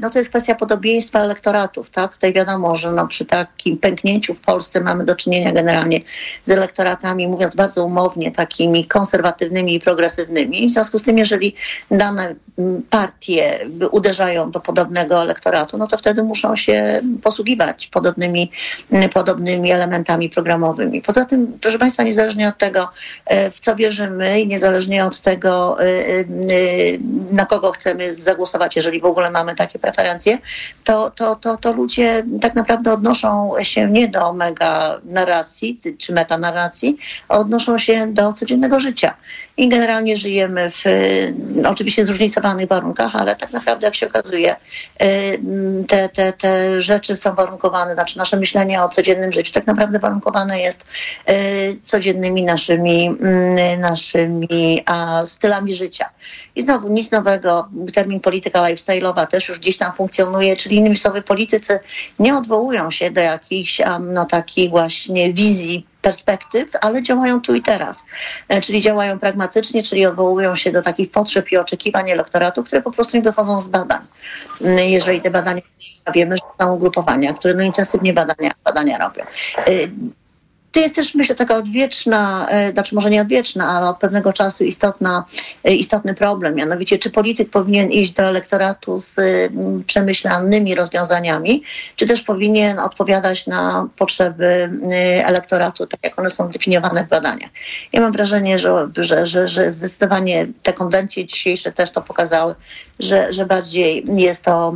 [0.00, 1.90] no, to jest kwestia kwestia podobieństwa elektoratów.
[1.90, 2.12] Tak?
[2.12, 5.98] Tutaj wiadomo, że no, przy takim pęknięciu w Polsce mamy do czynienia generalnie
[6.42, 10.68] z elektoratami, mówiąc bardzo umownie, takimi konserwatywnymi i progresywnymi.
[10.68, 11.54] W związku z tym, jeżeli
[11.90, 13.58] dane mm, partie
[13.90, 18.50] uderzają do podobnego elektoratu, no to wtedy muszą się posługiwać podobnymi,
[18.92, 21.02] mm, podobnymi elementami programowymi.
[21.02, 22.88] Poza tym, proszę Państwa, niezależnie od tego,
[23.26, 26.24] e, w co wierzymy i niezależnie od tego, e, e,
[27.30, 30.31] na kogo chcemy zagłosować, jeżeli w ogóle mamy takie preferencje,
[30.84, 36.96] to, to, to, to ludzie tak naprawdę odnoszą się nie do mega narracji czy metanarracji,
[37.28, 39.14] a odnoszą się do codziennego życia.
[39.56, 40.84] I generalnie żyjemy w
[41.66, 44.56] oczywiście zróżnicowanych warunkach, ale tak naprawdę, jak się okazuje,
[45.02, 45.40] y,
[45.88, 50.60] te, te, te rzeczy są warunkowane, znaczy nasze myślenie o codziennym życiu tak naprawdę warunkowane
[50.60, 50.84] jest
[51.30, 56.08] y, codziennymi naszymi, mm, naszymi a, stylami życia.
[56.56, 60.96] I znowu nic nowego, termin polityka lifestyle'owa też już gdzieś tam funkcjonuje funkcjonuje, czyli innymi
[60.96, 61.80] słowy politycy
[62.18, 68.06] nie odwołują się do jakichś no, takiej właśnie wizji perspektyw, ale działają tu i teraz.
[68.48, 72.90] E, czyli działają pragmatycznie, czyli odwołują się do takich potrzeb i oczekiwań elektoratu, które po
[72.90, 74.00] prostu nie wychodzą z badań.
[74.60, 75.62] Mm, jeżeli te badania
[76.14, 79.24] wiemy, że są ugrupowania, które no intensywnie badania, badania robią.
[80.72, 84.64] To jest też, myślę, taka odwieczna, e, znaczy może nie odwieczna, ale od pewnego czasu
[84.64, 85.24] istotna,
[85.64, 86.54] e, istotny problem.
[86.54, 89.16] Mianowicie, czy polityk powinien iść do elektoratu z
[89.86, 91.62] przemyślanymi rozwiązaniami,
[91.96, 94.70] czy też powinien odpowiadać na potrzeby
[95.24, 97.50] elektoratu, tak jak one są definiowane w badaniach.
[97.92, 102.54] Ja mam wrażenie, że, że, że, że zdecydowanie te konwencje dzisiejsze też to pokazały,
[102.98, 104.74] że, że bardziej jest to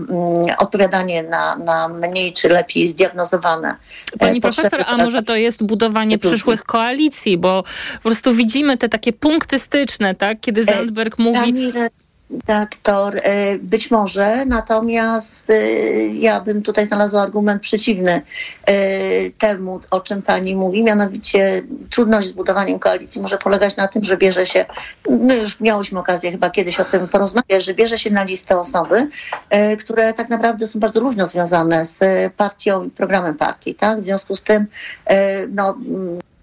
[0.58, 3.76] odpowiadanie na, na mniej czy lepiej zdiagnozowane.
[4.12, 7.62] E, Pani profesor, a może to jest budowa budowanie przyszłych koalicji, bo
[7.94, 10.40] po prostu widzimy te takie punkty styczne, tak?
[10.40, 11.54] Kiedy Zandberg mówi...
[12.30, 15.54] Doktor, e, być może, natomiast e,
[16.06, 18.22] ja bym tutaj znalazła argument przeciwny
[18.66, 18.72] e,
[19.30, 24.16] temu, o czym pani mówi, mianowicie trudność z budowaniem koalicji może polegać na tym, że
[24.16, 24.64] bierze się,
[25.10, 29.08] my już miałyśmy okazję chyba kiedyś o tym porozmawiać, że bierze się na listę osoby,
[29.78, 32.00] które tak naprawdę są bardzo luźno związane z
[32.32, 34.00] partią i programem partii, tak?
[34.00, 34.66] W związku z tym,
[35.50, 35.78] no,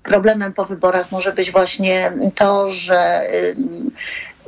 [0.04, 3.22] problemem po wyborach może być właśnie to, że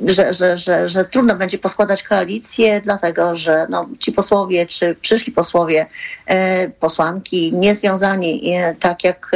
[0.00, 5.32] że, że, że, że trudno będzie poskładać koalicję, dlatego że no, ci posłowie, czy przyszli
[5.32, 5.86] posłowie,
[6.26, 9.30] e, posłanki niezwiązani e, tak jak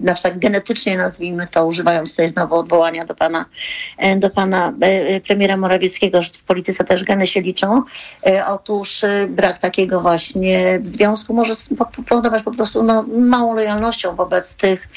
[0.00, 3.44] na przykład genetycznie nazwijmy to, używając tutaj znowu odwołania do pana,
[3.98, 7.82] e, do pana e, premiera Morawieckiego, że w polityce też geny się liczą.
[8.26, 11.52] E, otóż e, brak takiego właśnie związku może
[12.08, 14.88] powodować po prostu no, małą lojalnością wobec tych,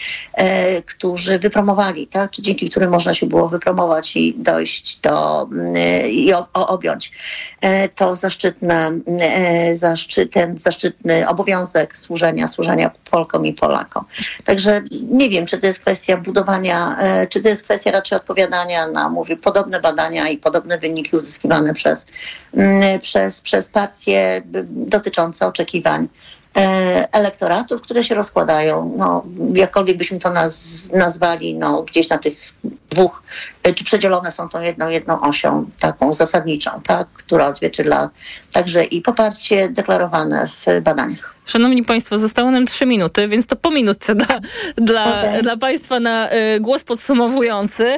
[0.85, 2.31] którzy wypromowali, tak?
[2.31, 5.75] czy dzięki którym można się było wypromować i dojść do, mm,
[6.09, 7.11] i objąć
[7.61, 14.05] e, to zaszczytne, e, zaszczyt, ten zaszczytny obowiązek służenia, służenia Polkom i Polakom.
[14.43, 18.87] Także nie wiem, czy to jest kwestia budowania, e, czy to jest kwestia raczej odpowiadania
[18.87, 22.05] na, mówię, podobne badania i podobne wyniki uzyskiwane przez,
[22.53, 26.07] mm, przez, przez partie dotyczące oczekiwań
[27.11, 29.23] elektoratów, które się rozkładają, no,
[29.53, 32.53] jakkolwiek byśmy to naz nazwali, no, gdzieś na tych
[32.89, 33.23] dwóch,
[33.63, 38.09] e, czy przedzielone są tą jedną, jedną osią taką zasadniczą, tak, która odzwierciedla
[38.51, 41.37] także i poparcie deklarowane w badaniach.
[41.47, 44.39] Szanowni Państwo, zostało nam trzy minuty, więc to po minutce dla,
[44.75, 45.41] dla, okay.
[45.41, 47.97] dla Państwa na y, głos podsumowujący.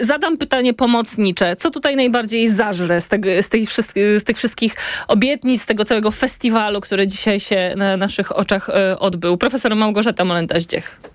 [0.00, 1.56] Y, zadam pytanie pomocnicze.
[1.56, 3.70] Co tutaj najbardziej zażre z, tego, z, tych,
[4.18, 4.76] z tych wszystkich
[5.08, 9.36] obietnic, z tego całego festiwalu, który dzisiaj się na naszych oczach y, odbył?
[9.36, 11.13] Profesor Małgorzata Molenta-Zdziech.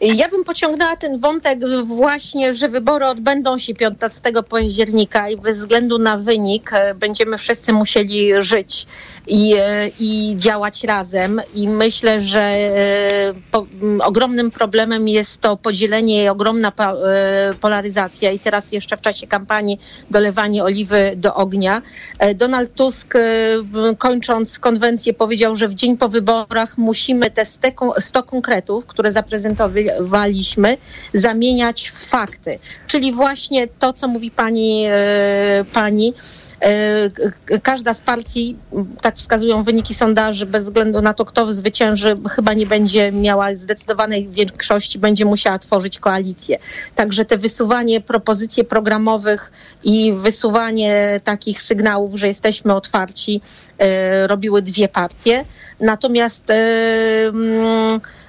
[0.00, 5.98] Ja bym pociągnęła ten wątek właśnie, że wybory odbędą się 15 października i bez względu
[5.98, 8.86] na wynik e, będziemy wszyscy musieli żyć
[9.26, 11.40] i, e, i działać razem.
[11.54, 13.66] I myślę, że e, po,
[14.04, 16.72] ogromnym problemem jest to podzielenie i ogromna
[17.60, 19.80] polaryzacja i teraz jeszcze w czasie kampanii
[20.10, 21.82] dolewanie oliwy do ognia.
[22.34, 23.14] Donald Tusk
[23.98, 30.76] kończąc konwencję powiedział, że w dzień po wyborach musimy te 100 konkretów, które zaprezentowali waliśmy,
[31.14, 32.58] zamieniać w fakty.
[32.86, 36.14] Czyli właśnie to, co mówi pani, e, pani
[36.60, 38.56] e, każda z partii,
[39.00, 44.28] tak wskazują wyniki sondaży, bez względu na to, kto zwycięży, chyba nie będzie miała zdecydowanej
[44.28, 46.58] większości, będzie musiała tworzyć koalicję.
[46.94, 49.52] Także te wysuwanie propozycji programowych
[49.84, 53.40] i wysuwanie takich sygnałów, że jesteśmy otwarci,
[53.78, 55.44] e, robiły dwie partie.
[55.80, 56.44] Natomiast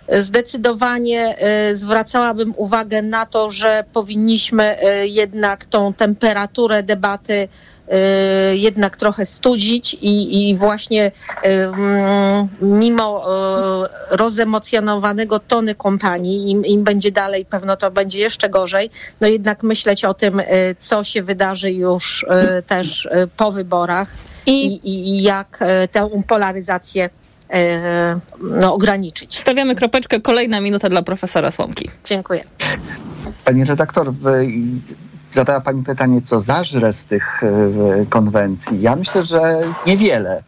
[0.09, 1.35] Zdecydowanie
[1.69, 9.25] y, zwracałabym uwagę na to, że powinniśmy y, jednak tą temperaturę debaty y, jednak trochę
[9.25, 13.25] studzić i, i właśnie mm, mimo
[14.09, 18.89] rozemocjonowanego tony kompanii, im, im będzie dalej, pewno to będzie jeszcze gorzej,
[19.21, 20.41] no jednak myśleć o tym,
[20.79, 22.25] co się wydarzy już
[22.67, 24.07] też po wyborach
[24.45, 25.59] i, i, i jak
[25.91, 27.09] tę polaryzację
[28.41, 29.39] no, ograniczyć.
[29.39, 30.21] Stawiamy kropeczkę.
[30.21, 31.89] Kolejna minuta dla profesora Słomki.
[32.05, 32.43] Dziękuję.
[33.45, 34.13] Pani redaktor,
[35.33, 38.81] zadała Pani pytanie, co zażre z tych e, konwencji.
[38.81, 40.43] Ja myślę, że niewiele.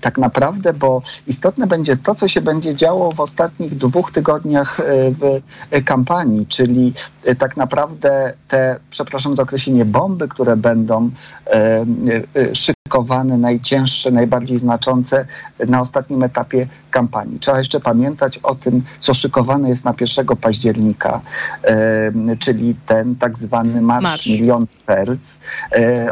[0.00, 4.80] Tak naprawdę, bo istotne będzie to, co się będzie działo w ostatnich dwóch tygodniach
[5.20, 5.40] w
[5.84, 6.92] kampanii, czyli
[7.38, 11.10] tak naprawdę te, przepraszam za określenie, bomby, które będą
[12.52, 12.83] szykowane,
[13.38, 15.26] najcięższe, najbardziej znaczące
[15.66, 17.40] na ostatnim etapie kampanii.
[17.40, 21.20] Trzeba jeszcze pamiętać o tym, co szykowane jest na 1 października,
[22.38, 24.26] czyli ten tak zwany Marsz, Marsz.
[24.26, 25.38] Milion Serc.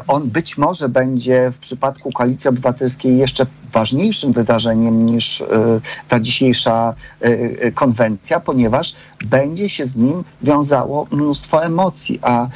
[0.09, 5.47] On być może będzie w przypadku Koalicji Obywatelskiej jeszcze ważniejszym wydarzeniem niż e,
[6.09, 8.95] ta dzisiejsza e, e, konwencja, ponieważ
[9.25, 12.49] będzie się z nim wiązało mnóstwo emocji, a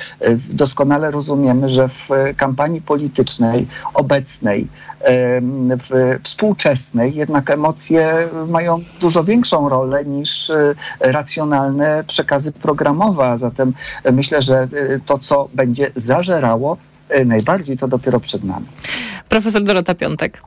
[0.50, 4.66] doskonale rozumiemy, że w kampanii politycznej obecnej,
[6.22, 10.52] współczesnej, jednak emocje mają dużo większą rolę niż
[11.00, 13.72] racjonalne przekazy programowe, a zatem
[14.12, 14.68] myślę, że
[15.06, 16.76] to, co będzie zażerało,
[17.26, 18.66] najbardziej to dopiero przed nami.
[19.28, 20.40] Profesor Dorota Piątek.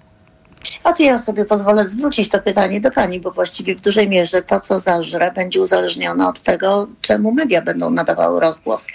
[0.84, 4.42] A to ja sobie pozwolę zwrócić to pytanie do Pani, bo właściwie w dużej mierze
[4.42, 8.88] to, co zażre, będzie uzależnione od tego, czemu media będą nadawały rozgłos.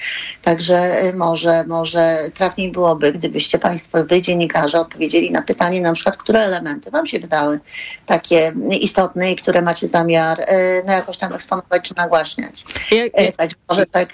[0.43, 6.17] Także y, może, może trafniej byłoby, gdybyście Państwo, Wy dziennikarze, odpowiedzieli na pytanie na przykład,
[6.17, 7.61] które elementy Wam się wydały
[8.07, 10.45] takie istotne i które macie zamiar y,
[10.87, 12.65] no, jakoś tam eksponować czy nagłaśniać.
[12.91, 13.33] Ja...
[13.37, 14.09] Tak, może tak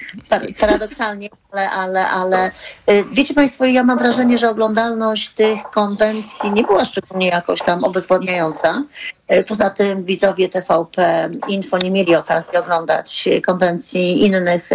[0.60, 2.50] paradoksalnie, ale, ale, ale
[3.12, 8.82] wiecie Państwo, ja mam wrażenie, że oglądalność tych konwencji nie była szczególnie jakoś tam obezwładniająca.
[9.30, 14.70] E, poza tym widzowie TVP Info nie mieli okazji oglądać konwencji innych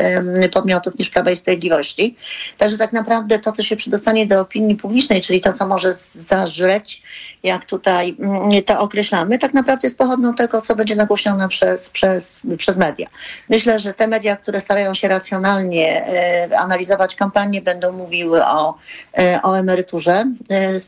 [0.54, 2.16] podmiotów niż Prawa i Sprawiedliwości.
[2.58, 7.02] Także tak naprawdę to, co się przedostanie do opinii publicznej, czyli to, co może zażreć,
[7.44, 12.40] jak tutaj mm, to określamy, tak naprawdę jest pochodną tego, co będzie nagłośnione przez, przez,
[12.58, 13.08] przez media.
[13.50, 18.78] Myślę, że te media, które starają się racjonalnie e, analizować kampanię, będą mówiły o,
[19.18, 20.24] e, o emeryturze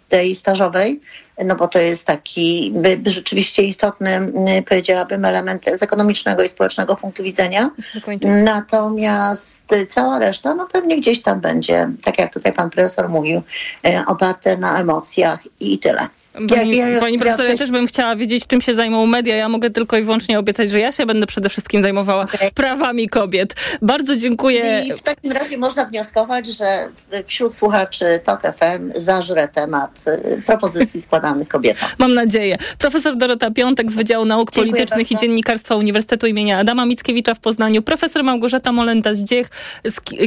[0.10, 1.02] tej stażowej,
[1.46, 2.98] no bo to jest taki by
[3.58, 7.70] rzeczywiście istotny, mm, powiedziałabym, element z ekonomicznego i społecznego punktu widzenia.
[8.44, 13.42] Natomiast cała reszta, no pewnie gdzieś tam będzie, tak jak tutaj pan profesor mówił,
[13.86, 16.08] e, oparte na emocjach i tyle.
[16.50, 19.36] Pani, ja, ja, pani profesor, ja też bym chciała wiedzieć, czym się zajmą media.
[19.36, 22.52] Ja mogę tylko i wyłącznie obiecać, że ja się będę przede wszystkim zajmowała okay.
[22.52, 23.56] prawami kobiet.
[23.82, 24.84] Bardzo dziękuję.
[24.86, 26.90] I w takim razie można wnioskować, że
[27.26, 31.90] wśród słuchaczy TOK FM zażre temat y, propozycji składanych kobietom.
[31.98, 32.58] Mam nadzieję.
[32.78, 35.16] Profesor Dorota Piątek z Wydziału Nauk dziękuję Politycznych bardzo.
[35.16, 39.48] i Dziennikarstwa Uniwersytetu imienia Adama Mickiewicza w Poznaniu, profesor Małgorzata Molenda-Zdziech,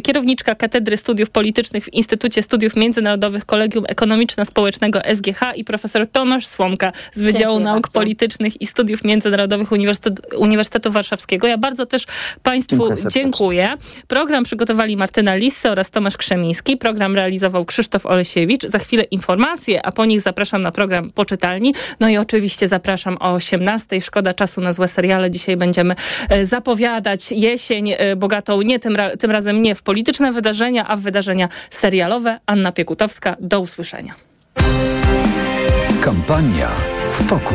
[0.03, 6.46] kierowniczka Katedry Studiów Politycznych w Instytucie Studiów Międzynarodowych Kolegium Ekonomiczno-Społecznego SGH i profesor profesor Tomasz
[6.46, 8.01] Słomka z Wydziału Dziękuję Nauk bardzo.
[8.01, 11.46] Politycznych i Studiów Międzynarodowych Uniwersytetu, Uniwersytetu Warszawskiego.
[11.46, 12.07] Ja bardzo też
[12.42, 13.74] Państwu Dziękuję dziękuję.
[14.09, 16.76] Program przygotowali Martyna Lisse oraz Tomasz Krzemiński.
[16.76, 18.66] Program realizował Krzysztof Olesiewicz.
[18.66, 21.74] Za chwilę informacje, a po nich zapraszam na program Poczytalni.
[22.01, 24.01] No i oczywiście zapraszam o 18.
[24.01, 25.30] Szkoda czasu na złe seriale.
[25.30, 25.94] Dzisiaj będziemy
[26.28, 30.96] e, zapowiadać jesień e, bogatą, nie tym, ra- tym razem nie w polityczne wydarzenia, a
[30.96, 32.38] w wydarzenia serialowe.
[32.46, 34.30] Anna Piekutowska, do usłyszenia.
[36.01, 36.68] Kampania
[37.11, 37.55] w toku.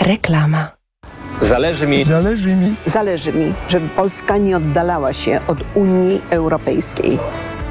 [0.00, 0.70] Reklama.
[1.40, 2.04] Zależy mi.
[2.04, 2.74] Zależy mi.
[2.84, 7.18] Zależy mi, żeby Polska nie oddalała się od Unii Europejskiej.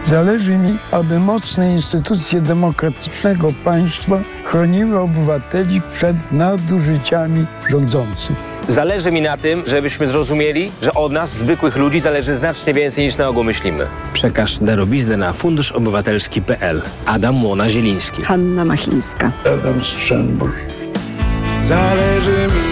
[0.05, 8.53] Zależy mi, aby mocne instytucje demokratycznego państwa chroniły obywateli przed nadużyciami rządzących.
[8.68, 13.18] Zależy mi na tym, żebyśmy zrozumieli, że od nas, zwykłych ludzi, zależy znacznie więcej niż
[13.18, 13.86] na ogół myślimy.
[14.14, 16.82] Przekaż darowiznę na funduszobywatelski.pl.
[17.05, 18.24] Adam Młona-Zieliński.
[18.24, 19.32] Hanna Machińska.
[19.45, 20.51] Adam Strzembusz.
[21.64, 22.62] Zależy mi.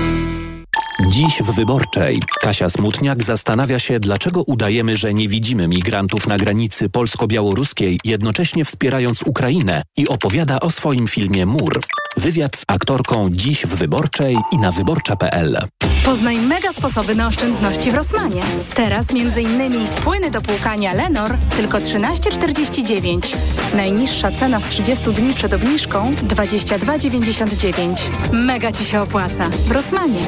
[1.10, 6.90] Dziś w Wyborczej Kasia Smutniak zastanawia się, dlaczego udajemy, że nie widzimy migrantów na granicy
[6.90, 11.82] polsko-białoruskiej, jednocześnie wspierając Ukrainę i opowiada o swoim filmie Mur.
[12.18, 15.58] Wywiad z aktorką dziś w Wyborczej i na wyborcza.pl.
[16.06, 18.42] Poznaj mega sposoby na oszczędności w Rosmanie.
[18.76, 19.88] Teraz m.in.
[20.04, 23.36] płyny do płukania Lenor tylko 13,49.
[23.76, 27.96] Najniższa cena z 30 dni przed obniżką 22,99.
[28.32, 29.50] Mega Ci się opłaca.
[29.50, 30.26] W Rosmanie.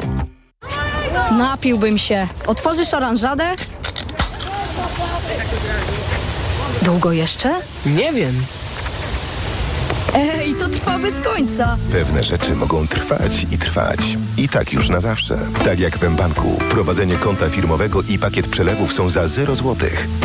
[1.38, 2.28] Napiłbym się.
[2.46, 3.44] Otworzysz oranżadę?
[6.82, 7.54] Długo jeszcze?
[7.86, 8.34] Nie wiem.
[10.14, 11.76] Ej, to trwa bez końca.
[11.92, 13.98] Pewne rzeczy mogą trwać i trwać.
[14.36, 15.38] I tak już na zawsze.
[15.64, 16.58] Tak jak w mBanku.
[16.70, 19.76] Prowadzenie konta firmowego i pakiet przelewów są za 0 zł.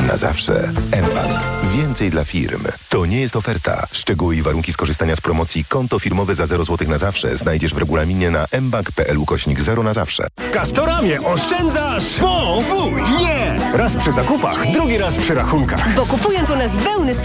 [0.07, 0.71] Na zawsze.
[0.87, 1.39] mBank.
[1.73, 2.63] Więcej dla firm.
[2.89, 3.87] To nie jest oferta.
[3.91, 7.77] Szczegóły i warunki skorzystania z promocji konto firmowe za 0 zł na zawsze znajdziesz w
[7.77, 10.27] regulaminie na mbank.pl ukośnik 0 na zawsze.
[10.37, 12.19] W Castoramie oszczędzasz!
[12.21, 13.59] Bo wuj, nie!
[13.73, 15.95] Raz przy zakupach, drugi raz przy rachunkach.
[15.95, 17.19] Bo kupując u nas wełny styropianu